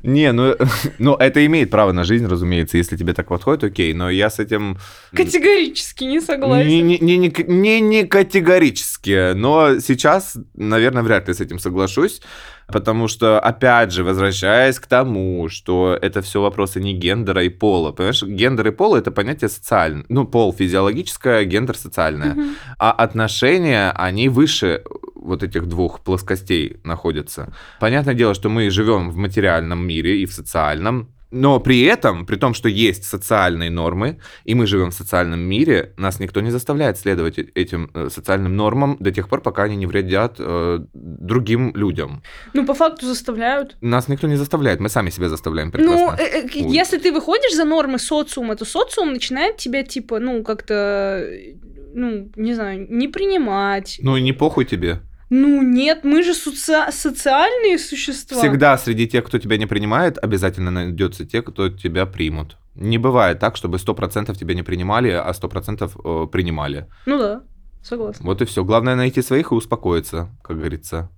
[0.04, 0.56] Не, ну,
[1.00, 4.40] ну это имеет право на жизнь, разумеется, если тебе так подходит, окей, но я с
[4.40, 4.78] этим...
[5.14, 6.68] Категорически не согласен.
[6.68, 12.22] Не, не, не, не, не, категорически, но сейчас, наверное, вряд ли с этим соглашусь,
[12.68, 17.92] потому что, опять же, возвращаясь к тому, что это все вопросы не гендера и пола,
[17.92, 22.38] понимаешь, гендер и пол это понятие социальное, ну, пол физиологическое, гендер социальное,
[22.80, 24.84] а отношения, они выше
[25.26, 27.54] вот этих двух плоскостей находятся.
[27.80, 32.38] Понятное дело, что мы живем в материальном мире и в социальном, но при этом, при
[32.38, 36.98] том, что есть социальные нормы, и мы живем в социальном мире, нас никто не заставляет
[36.98, 41.76] следовать э- этим э, социальным нормам до тех пор, пока они не вредят э, другим
[41.76, 42.22] людям.
[42.54, 43.76] Ну, по факту заставляют.
[43.82, 46.16] Нас никто не заставляет, мы сами себя заставляем Ну, прекрасно.
[46.22, 46.74] э, э, Ой.
[46.74, 51.56] если ты выходишь за нормы социума, то социум начинает тебя, типа, ну, как-то, э,
[51.94, 54.00] ну, не знаю, не принимать.
[54.02, 55.02] Ну и не похуй тебе.
[55.30, 58.38] Ну, нет, мы же соци- социальные существа.
[58.38, 62.58] Всегда среди тех, кто тебя не принимает, обязательно найдется те, кто тебя примут.
[62.76, 65.92] Не бывает так, чтобы 100% тебя не принимали, а 100%
[66.26, 66.88] э, принимали.
[67.06, 67.44] Ну да,
[67.82, 68.26] согласна.
[68.26, 68.64] Вот и все.
[68.64, 71.10] Главное найти своих и успокоиться, как говорится.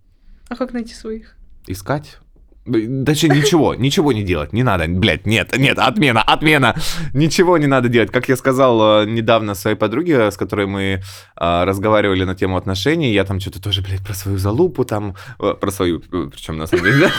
[0.50, 1.36] А как найти своих?
[1.68, 2.20] Искать.
[2.68, 6.76] Даже ничего, ничего не делать, не надо, блядь, нет, нет, отмена, отмена,
[7.14, 8.12] ничего не надо делать.
[8.12, 13.14] Как я сказал э, недавно своей подруге, с которой мы э, разговаривали на тему отношений,
[13.14, 16.84] я там что-то тоже, блядь, про свою залупу там, э, про свою, причем на самом
[16.86, 17.10] деле?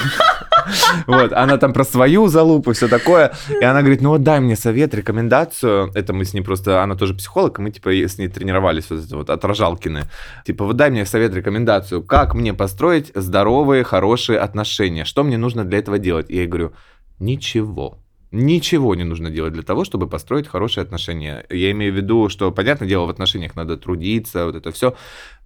[1.07, 3.33] Вот, она там про свою залупу, все такое.
[3.61, 5.91] И она говорит, ну вот дай мне совет, рекомендацию.
[5.95, 9.05] Это мы с ней просто, она тоже психолог, и мы типа с ней тренировались, вот
[9.05, 10.05] это вот, отражалкины.
[10.45, 15.65] Типа, вот дай мне совет, рекомендацию, как мне построить здоровые, хорошие отношения, что мне нужно
[15.65, 16.31] для этого делать.
[16.31, 16.73] И я говорю,
[17.19, 17.99] ничего.
[18.31, 21.47] Ничего не нужно делать для того, чтобы построить хорошие отношения.
[21.49, 24.95] Я имею в виду, что, понятное дело, в отношениях надо трудиться, вот это все,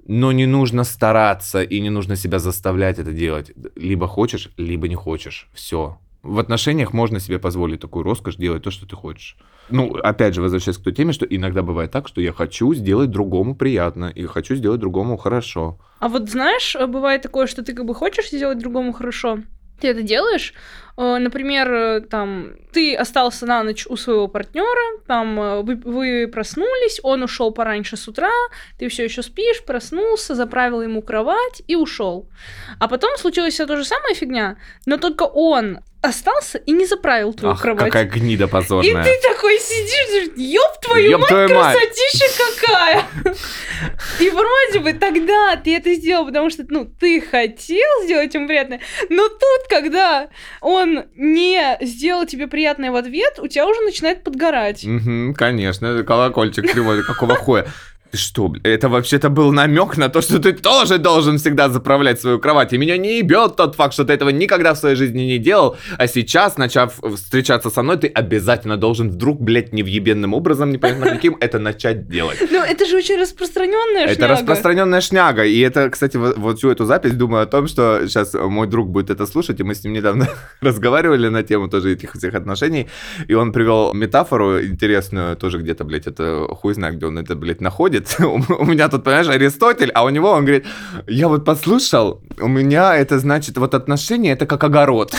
[0.06, 3.52] но не нужно стараться и не нужно себя заставлять это делать.
[3.76, 5.48] Либо хочешь, либо не хочешь.
[5.52, 5.98] Все.
[6.22, 9.36] В отношениях можно себе позволить такую роскошь делать то, что ты хочешь.
[9.70, 13.10] Ну, опять же, возвращаясь к той теме, что иногда бывает так, что я хочу сделать
[13.10, 15.78] другому приятно и хочу сделать другому хорошо.
[15.98, 19.38] А вот знаешь, бывает такое, что ты как бы хочешь сделать другому хорошо,
[19.82, 20.54] ты это делаешь,
[20.96, 26.28] э, например, э, там, ты остался на ночь у своего партнера, там, э, вы, вы
[26.28, 28.30] проснулись, он ушел пораньше с утра,
[28.78, 32.28] ты все еще спишь, проснулся, заправил ему кровать и ушел.
[32.78, 34.56] А потом случилась вся та же самая фигня,
[34.86, 37.84] но только он остался и не заправил твою Ах, кровать.
[37.86, 39.04] какая гнида И позорная.
[39.04, 41.76] ты такой сидишь, ёб твою Ёб мать, твою мать.
[41.78, 42.26] красотища
[42.60, 43.04] какая!
[44.20, 48.80] И вроде бы тогда ты это сделал, потому что, ну, ты хотел сделать ему приятное,
[49.08, 50.28] но тут, когда
[50.60, 54.84] он не сделал тебе приятное в ответ, у тебя уже начинает подгорать.
[54.84, 57.66] Мгм, конечно, это колокольчик кривой, какого хуя?
[58.12, 62.38] Ты что, это вообще-то был намек на то, что ты тоже должен всегда заправлять свою
[62.38, 62.74] кровать.
[62.74, 65.78] И меня не ебет тот факт, что ты этого никогда в своей жизни не делал.
[65.96, 71.38] А сейчас, начав встречаться со мной, ты обязательно должен вдруг, блядь, невъебенным образом, непонятно каким,
[71.40, 72.38] это начать делать.
[72.50, 74.32] Ну, это же очень распространенная Это шняга.
[74.34, 75.44] распространенная шняга.
[75.46, 78.90] И это, кстати, вот, вот всю эту запись думаю о том, что сейчас мой друг
[78.90, 80.28] будет это слушать, и мы с ним недавно
[80.60, 82.88] разговаривали на тему тоже этих всех отношений,
[83.26, 87.62] и он привел метафору интересную, тоже где-то, блядь, это хуй знает, где он это, блядь,
[87.62, 88.01] находит.
[88.18, 90.66] У у меня тут, понимаешь, Аристотель, а у него он говорит,
[91.06, 95.14] я вот послушал, у меня это значит, вот отношения это как огород.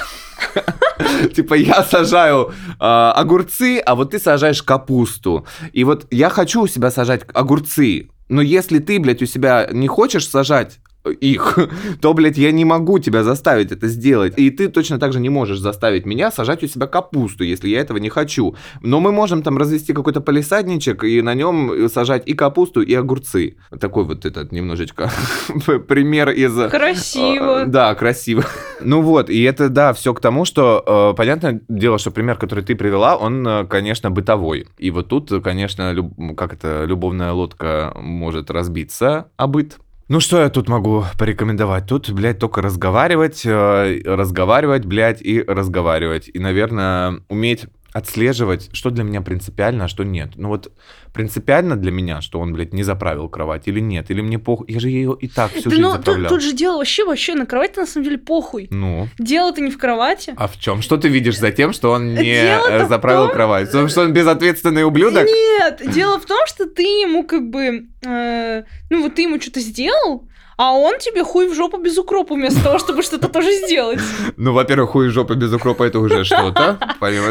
[1.35, 5.45] Типа я сажаю а, огурцы, а вот ты сажаешь капусту.
[5.71, 9.87] И вот я хочу у себя сажать огурцы, но если ты, блядь, у себя не
[9.87, 10.79] хочешь сажать
[11.09, 11.57] их,
[12.01, 14.33] то, блядь, я не могу тебя заставить это сделать.
[14.37, 17.79] И ты точно так же не можешь заставить меня сажать у себя капусту, если я
[17.79, 18.55] этого не хочу.
[18.81, 23.57] Но мы можем там развести какой-то полисадничек и на нем сажать и капусту, и огурцы.
[23.79, 25.11] Такой вот этот немножечко
[25.87, 26.69] пример из...
[26.69, 27.65] Красиво.
[27.65, 28.45] Да, красиво.
[28.85, 32.65] Ну вот, и это, да, все к тому, что, э, понятное дело, что пример, который
[32.65, 34.67] ты привела, он, э, конечно, бытовой.
[34.77, 35.95] И вот тут, конечно,
[36.35, 39.79] как это, любовная лодка может разбиться а быт.
[40.09, 41.87] Ну что я тут могу порекомендовать?
[41.87, 46.29] Тут, блядь, только разговаривать, э, разговаривать, блядь, и разговаривать.
[46.33, 50.31] И, наверное, уметь отслеживать, что для меня принципиально, а что нет.
[50.35, 50.71] Ну вот
[51.13, 54.65] принципиально для меня, что он, блядь, не заправил кровать или нет, или мне похуй.
[54.69, 56.29] Я же ее и так всю Да жизнь ну, заправлял.
[56.29, 58.67] тут, тут же дело вообще, вообще на кровати на самом деле похуй.
[58.71, 60.33] Ну, Дело-то не в кровати.
[60.35, 60.81] а в чем?
[60.81, 63.67] Что ты видишь за тем, что он не э, в заправил том- кровать?
[63.67, 65.25] Потому что он безответственный ублюдок?
[65.27, 69.59] Нет, дело в том, что ты ему как бы, э, ну вот ты ему что-то
[69.59, 70.27] сделал,
[70.57, 73.99] а он тебе хуй в жопу без укропа вместо того, чтобы что-то тоже сделать.
[74.37, 76.77] Ну, во-первых, хуй жопа без укропа это уже что-то.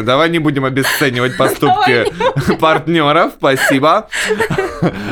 [0.03, 2.05] Давай не будем обесценивать поступки
[2.59, 3.33] партнеров.
[3.37, 4.07] Спасибо.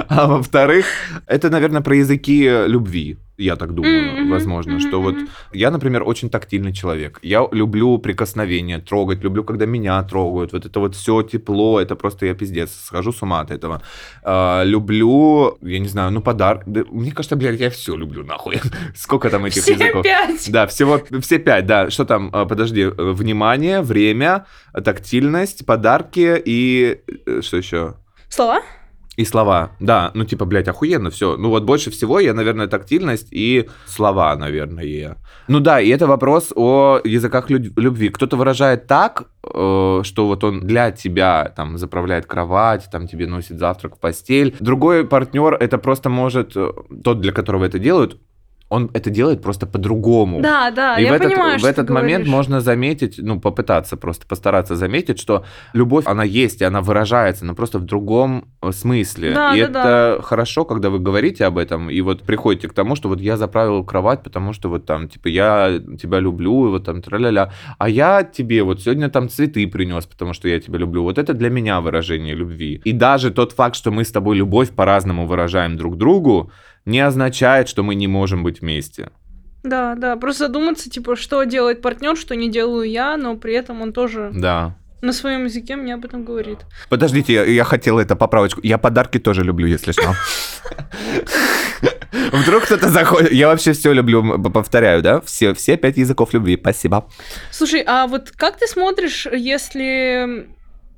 [0.09, 0.85] А во-вторых,
[1.27, 3.17] это, наверное, про языки любви.
[3.41, 5.15] Я так думаю, Мгм, возможно, мгм, что вот
[5.53, 7.19] я, например, очень тактильный человек.
[7.23, 10.53] Я люблю прикосновения, трогать, люблю, когда меня трогают.
[10.53, 13.81] Вот это вот все тепло, это просто я пиздец, схожу с ума от этого.
[14.23, 16.63] А, люблю, я не знаю, ну подарок.
[16.65, 18.59] Да, мне кажется, блядь, я все люблю нахуй.
[18.95, 20.03] Сколько там этих Все языков?
[20.03, 20.51] пять.
[20.51, 21.89] Да, всего все пять, да.
[21.89, 22.29] Что там?
[22.33, 27.95] А, Подожди, э, внимание, время, тактильность, подарки и э, что еще?
[28.29, 28.61] Слова?
[29.21, 29.69] И слова.
[29.79, 31.37] Да, ну типа, блядь, охуенно все.
[31.37, 35.15] Ну вот больше всего я, наверное, тактильность и слова, наверное.
[35.47, 38.09] Ну да, и это вопрос о языках лю- любви.
[38.09, 43.59] Кто-то выражает так, э, что вот он для тебя там заправляет кровать, там тебе носит
[43.59, 44.55] завтрак в постель.
[44.59, 46.71] Другой партнер это просто может, э,
[47.03, 48.17] тот, для которого это делают,
[48.71, 50.41] он это делает просто по-другому.
[50.41, 52.31] Да, да, И я в этот, понимаю, в этот момент говоришь.
[52.31, 55.43] можно заметить, ну, попытаться просто постараться заметить, что
[55.73, 59.33] любовь, она есть, и она выражается, но просто в другом э, смысле.
[59.33, 62.95] Да, и да, это хорошо, когда вы говорите об этом, и вот приходите к тому,
[62.95, 66.85] что вот я заправил кровать, потому что вот там, типа, я тебя люблю, и вот
[66.85, 67.51] там тра-ля-ля.
[67.77, 71.03] А я тебе вот сегодня там цветы принес, потому что я тебя люблю.
[71.03, 72.81] Вот это для меня выражение любви.
[72.85, 76.51] И даже тот факт, что мы с тобой любовь по-разному выражаем друг другу,
[76.85, 79.11] не означает, что мы не можем быть вместе.
[79.63, 83.81] Да, да, просто задуматься, типа, что делает партнер, что не делаю я, но при этом
[83.81, 84.75] он тоже Да.
[85.01, 86.59] на своем языке мне об этом говорит.
[86.89, 88.61] Подождите, я, я хотел это поправочку.
[88.63, 90.13] Я подарки тоже люблю, если что.
[92.31, 93.31] Вдруг кто-то заходит.
[93.31, 95.21] Я вообще все люблю, повторяю, да?
[95.21, 96.57] Все, все пять языков любви.
[96.59, 97.07] Спасибо.
[97.51, 100.47] Слушай, а вот как ты смотришь, если,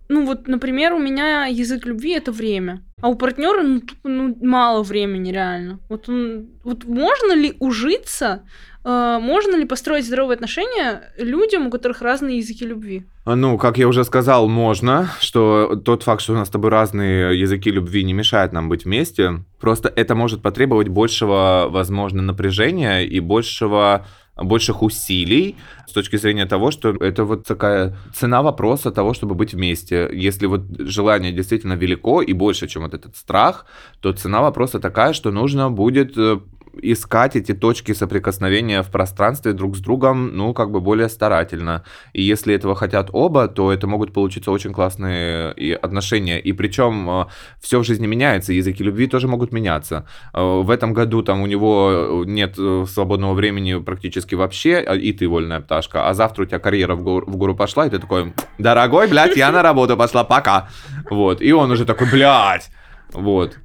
[0.09, 4.35] ну вот, например, у меня язык любви это время, а у партнера ну, тупо, ну,
[4.41, 5.79] мало времени реально.
[5.89, 8.43] Вот, он- вот можно ли ужиться,
[8.85, 13.03] э, можно ли построить здоровые отношения людям, у которых разные языки любви?
[13.25, 16.69] А, Ну, как я уже сказал, можно, что тот факт, что у нас с тобой
[16.71, 19.43] разные языки любви, не мешает нам быть вместе.
[19.59, 24.05] Просто это может потребовать большего, возможно, напряжения и большего
[24.35, 25.55] больших усилий
[25.87, 30.09] с точки зрения того, что это вот такая цена вопроса того, чтобы быть вместе.
[30.11, 33.65] Если вот желание действительно велико и больше, чем вот этот страх,
[33.99, 36.39] то цена вопроса такая, что нужно будет э,
[36.81, 41.83] искать эти точки соприкосновения в пространстве друг с другом, ну, как бы более старательно.
[42.13, 46.39] И если этого хотят оба, то это могут получиться очень классные и отношения.
[46.39, 47.27] И причем
[47.61, 50.05] все в жизни меняется, языки любви тоже могут меняться.
[50.33, 55.11] Э, В этом году там у него нет э, свободного времени практически вообще, а- и
[55.13, 57.99] ты вольная пташка, а завтра у тебя карьера в гору, в гору пошла, и ты
[57.99, 60.69] такой, дорогой, блядь, я на работу пошла, пока.
[61.09, 62.71] Вот, и он уже такой, блядь,
[63.11, 63.57] вот.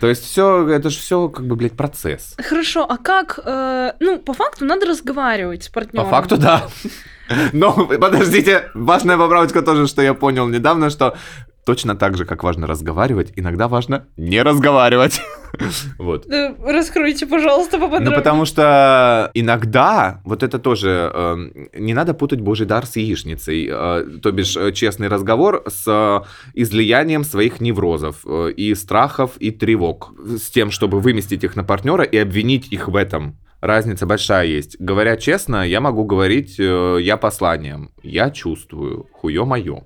[0.00, 2.34] То есть все, это же все как бы, блядь, процесс.
[2.38, 6.10] Хорошо, а как, э, ну, по факту надо разговаривать с По партнером.
[6.10, 6.68] факту, да.
[7.52, 11.16] Но, подождите, важная поправочка тоже, что я понял недавно, что
[11.68, 15.20] точно так же, как важно разговаривать, иногда важно не разговаривать.
[15.98, 16.26] Вот.
[16.64, 18.10] Раскройте, пожалуйста, поподробнее.
[18.10, 21.36] Ну, потому что иногда, вот это тоже, э,
[21.72, 26.20] не надо путать божий дар с яичницей, э, то бишь э, честный разговор с э,
[26.54, 32.04] излиянием своих неврозов э, и страхов и тревог, с тем, чтобы выместить их на партнера
[32.04, 33.38] и обвинить их в этом.
[33.60, 34.76] Разница большая есть.
[34.78, 39.82] Говоря честно, я могу говорить э, я посланием, я чувствую, хуё моё.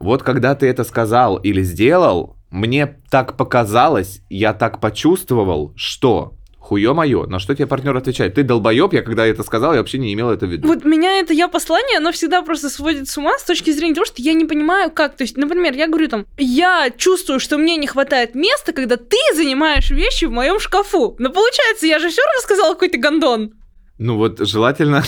[0.00, 6.94] Вот когда ты это сказал или сделал, мне так показалось, я так почувствовал, что хуё
[6.94, 7.26] моё.
[7.26, 8.34] На что тебе партнер отвечает?
[8.34, 10.68] Ты долбоеб, я когда это сказал, я вообще не имел это в виду.
[10.68, 14.04] Вот меня это я послание, оно всегда просто сводит с ума с точки зрения того,
[14.06, 15.16] что я не понимаю, как.
[15.16, 19.16] То есть, например, я говорю там, я чувствую, что мне не хватает места, когда ты
[19.34, 21.16] занимаешь вещи в моем шкафу.
[21.18, 23.52] Но получается, я же все равно сказала какой-то гондон.
[23.98, 25.02] Ну вот желательно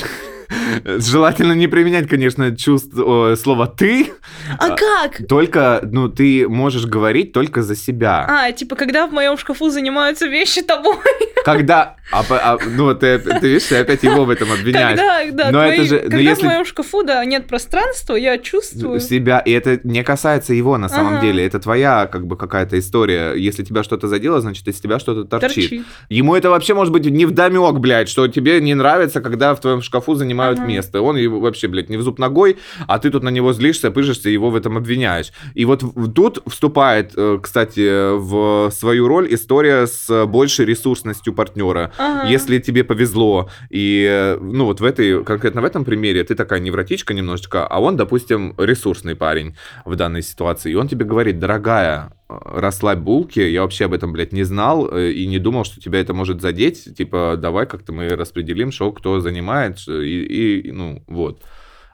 [0.85, 4.13] Желательно не применять, конечно, чувство, слово «ты».
[4.59, 5.27] А как?
[5.29, 8.27] Только, ну, ты можешь говорить только за себя.
[8.29, 10.97] А, типа, когда в моем шкафу занимаются вещи тобой.
[11.45, 14.99] Когда, а, а, ну, ты, ты видишь, ты опять его в этом обвиняешь.
[14.99, 16.43] Когда, да, но твои, это же, когда если...
[16.43, 19.01] в моем шкафу, да, нет пространства, я чувствую.
[19.01, 21.27] Себя, и это не касается его на самом ага.
[21.27, 23.35] деле, это твоя, как бы, какая-то история.
[23.35, 25.71] Если тебя что-то задело, значит, из тебя что-то торчит.
[25.71, 25.87] торчит.
[26.09, 29.83] Ему это вообще может быть не вдомек, блядь, что тебе не нравится, когда в твоем
[29.83, 30.69] шкафу занимают ага.
[30.69, 31.03] место.
[31.03, 32.57] Он его вообще, блядь, не в зуб ногой,
[32.87, 35.33] а ты тут на него злишься, пыжишься, его в этом обвиняешь.
[35.55, 41.93] И вот тут вступает, э, кстати, в свою роль история с большей ресурсностью партнера.
[41.99, 42.33] Ага ага.
[42.33, 43.49] если тебе повезло.
[43.71, 47.97] И, ну, вот в этой, конкретно в этом примере, ты такая невротичка немножечко, а он,
[47.97, 50.73] допустим, ресурсный парень в данной ситуации.
[50.73, 52.13] И он тебе говорит, дорогая,
[52.45, 56.01] расслабь булки, я вообще об этом, блядь, не знал э, и не думал, что тебя
[56.01, 61.43] это может задеть, типа, давай как-то мы распределим, что кто занимает, и, и ну, вот.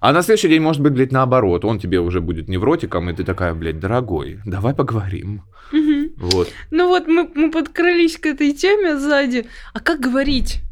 [0.01, 3.23] А на следующий день, может быть, блядь, наоборот, он тебе уже будет невротиком, и ты
[3.23, 5.43] такая, блядь, дорогой, давай поговорим.
[5.73, 6.13] Угу.
[6.17, 6.49] Вот.
[6.71, 9.47] Ну вот мы, мы подкрылись к этой теме сзади.
[9.75, 10.63] А как говорить?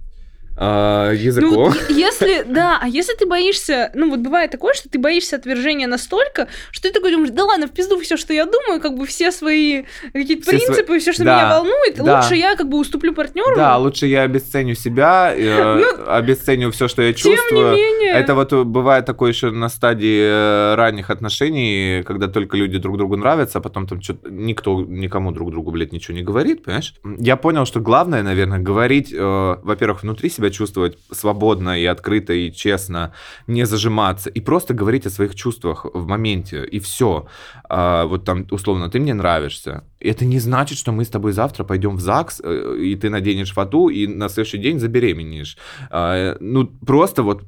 [0.61, 1.73] А, языком.
[1.73, 5.87] Ну, если, да, а если ты боишься, ну вот бывает такое, что ты боишься отвержения
[5.87, 9.07] настолько, что ты такой думаешь, да ладно, в пизду все, что я думаю, как бы
[9.07, 10.99] все свои какие-то принципы, сво...
[10.99, 12.21] все, что да, меня волнует, да.
[12.21, 13.55] лучше я как бы уступлю партнеру.
[13.55, 15.75] Да, лучше я обесценю себя, э,
[16.07, 17.39] ну, обесценю все, что я чувствую.
[17.49, 18.13] Тем не менее.
[18.15, 23.17] Это вот бывает такое еще на стадии э, ранних отношений, когда только люди друг другу
[23.17, 26.95] нравятся, а потом там что-то никто никому друг другу, блядь, ничего не говорит, понимаешь?
[27.19, 32.33] Я понял, что главное, наверное, говорить, э, во-первых, внутри себя себя чувствовать свободно и открыто
[32.33, 33.13] и честно,
[33.47, 37.27] не зажиматься и просто говорить о своих чувствах в моменте и все.
[37.69, 39.85] А, вот там условно ты мне нравишься.
[40.01, 43.53] Это не значит, что мы с тобой завтра пойдем в ЗАГС э, и ты наденешь
[43.53, 45.57] фату и на следующий день забеременеешь.
[45.91, 47.43] А, ну просто вот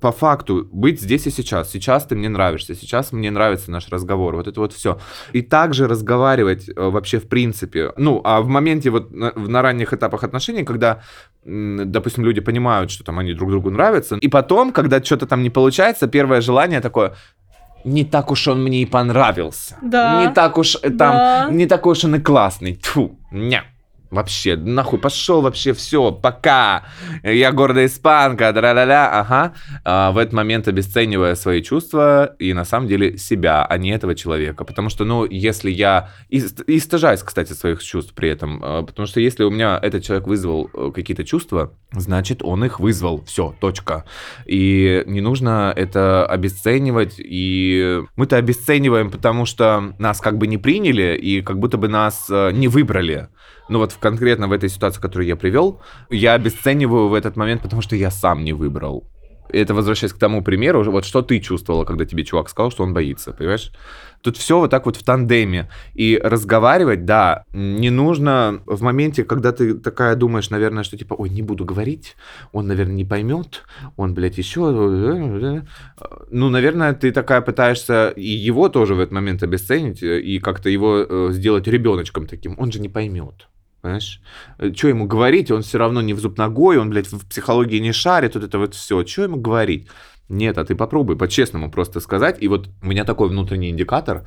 [0.00, 1.70] по факту быть здесь и сейчас.
[1.70, 4.36] Сейчас ты мне нравишься, сейчас мне нравится наш разговор.
[4.36, 4.98] Вот это вот все.
[5.32, 7.92] И также разговаривать э, вообще в принципе.
[7.96, 11.02] Ну, а в моменте вот на, на ранних этапах отношений, когда,
[11.44, 15.50] допустим, люди понимают, что там они друг другу нравятся, и потом, когда что-то там не
[15.50, 17.14] получается, первое желание такое,
[17.84, 19.76] не так уж он мне и понравился.
[19.82, 20.24] Да.
[20.24, 21.48] Не так уж э, там, да.
[21.50, 22.76] не такой уж он и классный.
[22.76, 23.62] Тьфу, не.
[24.14, 26.84] Вообще, нахуй, пошел вообще, все, пока.
[27.24, 29.54] Я гордая испанка, да-да-да, ага.
[29.84, 34.14] А, в этот момент обесценивая свои чувства и на самом деле себя, а не этого
[34.14, 34.64] человека.
[34.64, 36.10] Потому что, ну, если я...
[36.28, 38.60] И, и стыжаюсь, кстати, своих чувств при этом.
[38.62, 42.78] А, потому что если у меня этот человек вызвал э, какие-то чувства, значит, он их
[42.78, 43.24] вызвал.
[43.24, 44.04] Все, точка.
[44.46, 47.16] И не нужно это обесценивать.
[47.18, 52.28] И мы-то обесцениваем, потому что нас как бы не приняли и как будто бы нас
[52.30, 53.28] э, не выбрали
[53.68, 57.62] ну вот в, конкретно в этой ситуации, которую я привел, я обесцениваю в этот момент,
[57.62, 59.04] потому что я сам не выбрал.
[59.50, 62.94] Это возвращаясь к тому примеру, вот что ты чувствовала, когда тебе чувак сказал, что он
[62.94, 63.72] боится, понимаешь?
[64.22, 65.68] Тут все вот так вот в тандеме.
[65.92, 71.28] И разговаривать, да, не нужно в моменте, когда ты такая думаешь, наверное, что типа, ой,
[71.28, 72.16] не буду говорить,
[72.52, 73.62] он, наверное, не поймет,
[73.96, 74.60] он, блядь, еще...
[76.30, 81.06] Ну, наверное, ты такая пытаешься и его тоже в этот момент обесценить, и как-то его
[81.08, 82.58] э, сделать ребеночком таким.
[82.58, 83.46] Он же не поймет.
[83.84, 84.22] Понимаешь?
[84.58, 85.50] Э, что ему говорить?
[85.50, 88.58] Он все равно не в зуб ногой, он, блядь, в психологии не шарит, вот это
[88.58, 89.04] вот все.
[89.04, 89.88] Что ему говорить?
[90.30, 92.38] Нет, а ты попробуй по-честному просто сказать.
[92.40, 94.24] И вот у меня такой внутренний индикатор,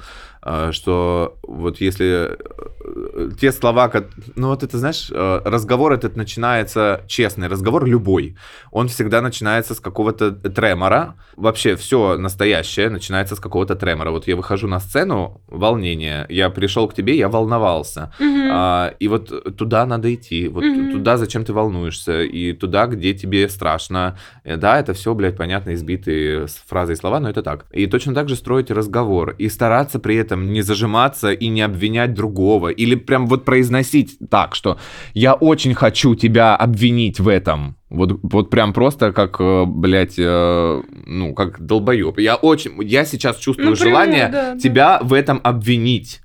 [0.71, 3.91] что вот если э, те слова,
[4.35, 8.37] ну вот это, знаешь, э, разговор этот начинается честный, разговор любой,
[8.71, 11.15] он всегда начинается с какого-то тремора.
[11.35, 14.11] Вообще все настоящее начинается с какого-то тремора.
[14.11, 18.13] Вот я выхожу на сцену, волнение, я пришел к тебе, я волновался.
[18.19, 18.95] Угу.
[18.99, 20.91] И вот туда надо идти, вот угу.
[20.91, 24.17] туда, зачем ты волнуешься, и туда, где тебе страшно.
[24.43, 27.65] Да, это все, блядь, понятно из сбитые фразы и слова, но это так.
[27.71, 32.13] И точно так же строить разговор и стараться при этом не зажиматься и не обвинять
[32.13, 32.69] другого.
[32.69, 34.77] Или прям вот произносить так, что
[35.13, 37.75] я очень хочу тебя обвинить в этом.
[37.89, 42.19] Вот, вот прям просто как, э, блядь, э, ну, как долбоеб.
[42.19, 45.05] Я очень, я сейчас чувствую Например, желание да, тебя да.
[45.05, 46.21] в этом обвинить.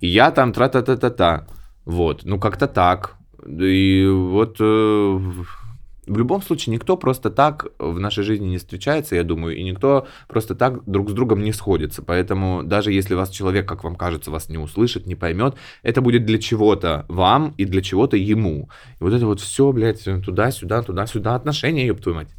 [0.00, 1.46] И я там тра-та-та-та-та.
[1.84, 3.16] Вот, ну как-то так.
[3.46, 4.56] И вот...
[4.60, 5.20] Э,
[6.10, 10.08] в любом случае никто просто так в нашей жизни не встречается, я думаю, и никто
[10.26, 12.02] просто так друг с другом не сходится.
[12.02, 15.54] Поэтому даже если вас человек, как вам кажется, вас не услышит, не поймет,
[15.84, 18.68] это будет для чего-то вам и для чего-то ему.
[18.98, 22.34] И вот это вот все, блядь, туда-сюда, туда-сюда отношения, ёб твою мать.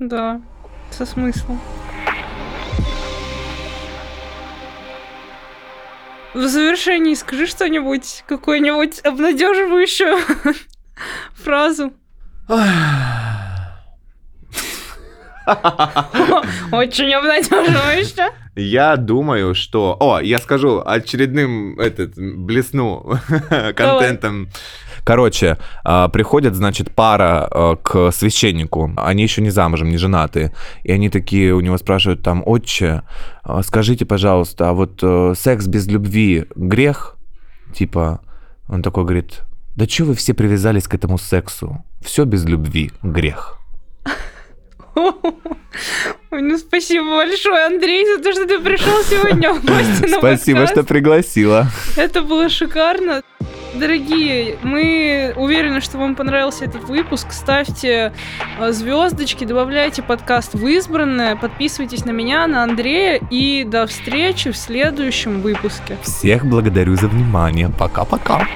[0.00, 0.42] Да,
[0.90, 1.60] со смыслом.
[6.34, 10.18] В завершении скажи что-нибудь, какую-нибудь обнадеживающую
[11.34, 11.92] фразу.
[16.72, 18.30] Очень обнадеживающе.
[18.56, 19.96] Я думаю, что...
[20.00, 23.18] О, я скажу очередным этот, блесну
[23.76, 24.48] контентом.
[25.04, 28.92] Короче, а, приходят, значит, пара а, к священнику.
[28.96, 30.52] Они еще не замужем, не женаты.
[30.82, 33.02] И они такие у него спрашивают там, отче,
[33.42, 37.16] а, скажите, пожалуйста, а вот э, секс без любви грех?
[37.74, 38.20] Типа,
[38.68, 39.42] он такой говорит,
[39.76, 41.84] да что вы все привязались к этому сексу?
[42.02, 43.58] Все без любви грех.
[44.94, 45.12] Ой,
[46.42, 50.72] ну спасибо большое, Андрей, за то, что ты пришел сегодня в гости на Спасибо, подкаст.
[50.72, 51.66] что пригласила.
[51.96, 53.22] Это было шикарно.
[53.74, 57.28] Дорогие, мы уверены, что вам понравился этот выпуск.
[57.30, 58.12] Ставьте
[58.58, 64.56] э, звездочки, добавляйте подкаст в избранное, подписывайтесь на меня, на Андрея и до встречи в
[64.56, 65.96] следующем выпуске.
[66.02, 67.70] Всех благодарю за внимание.
[67.70, 68.48] Пока-пока.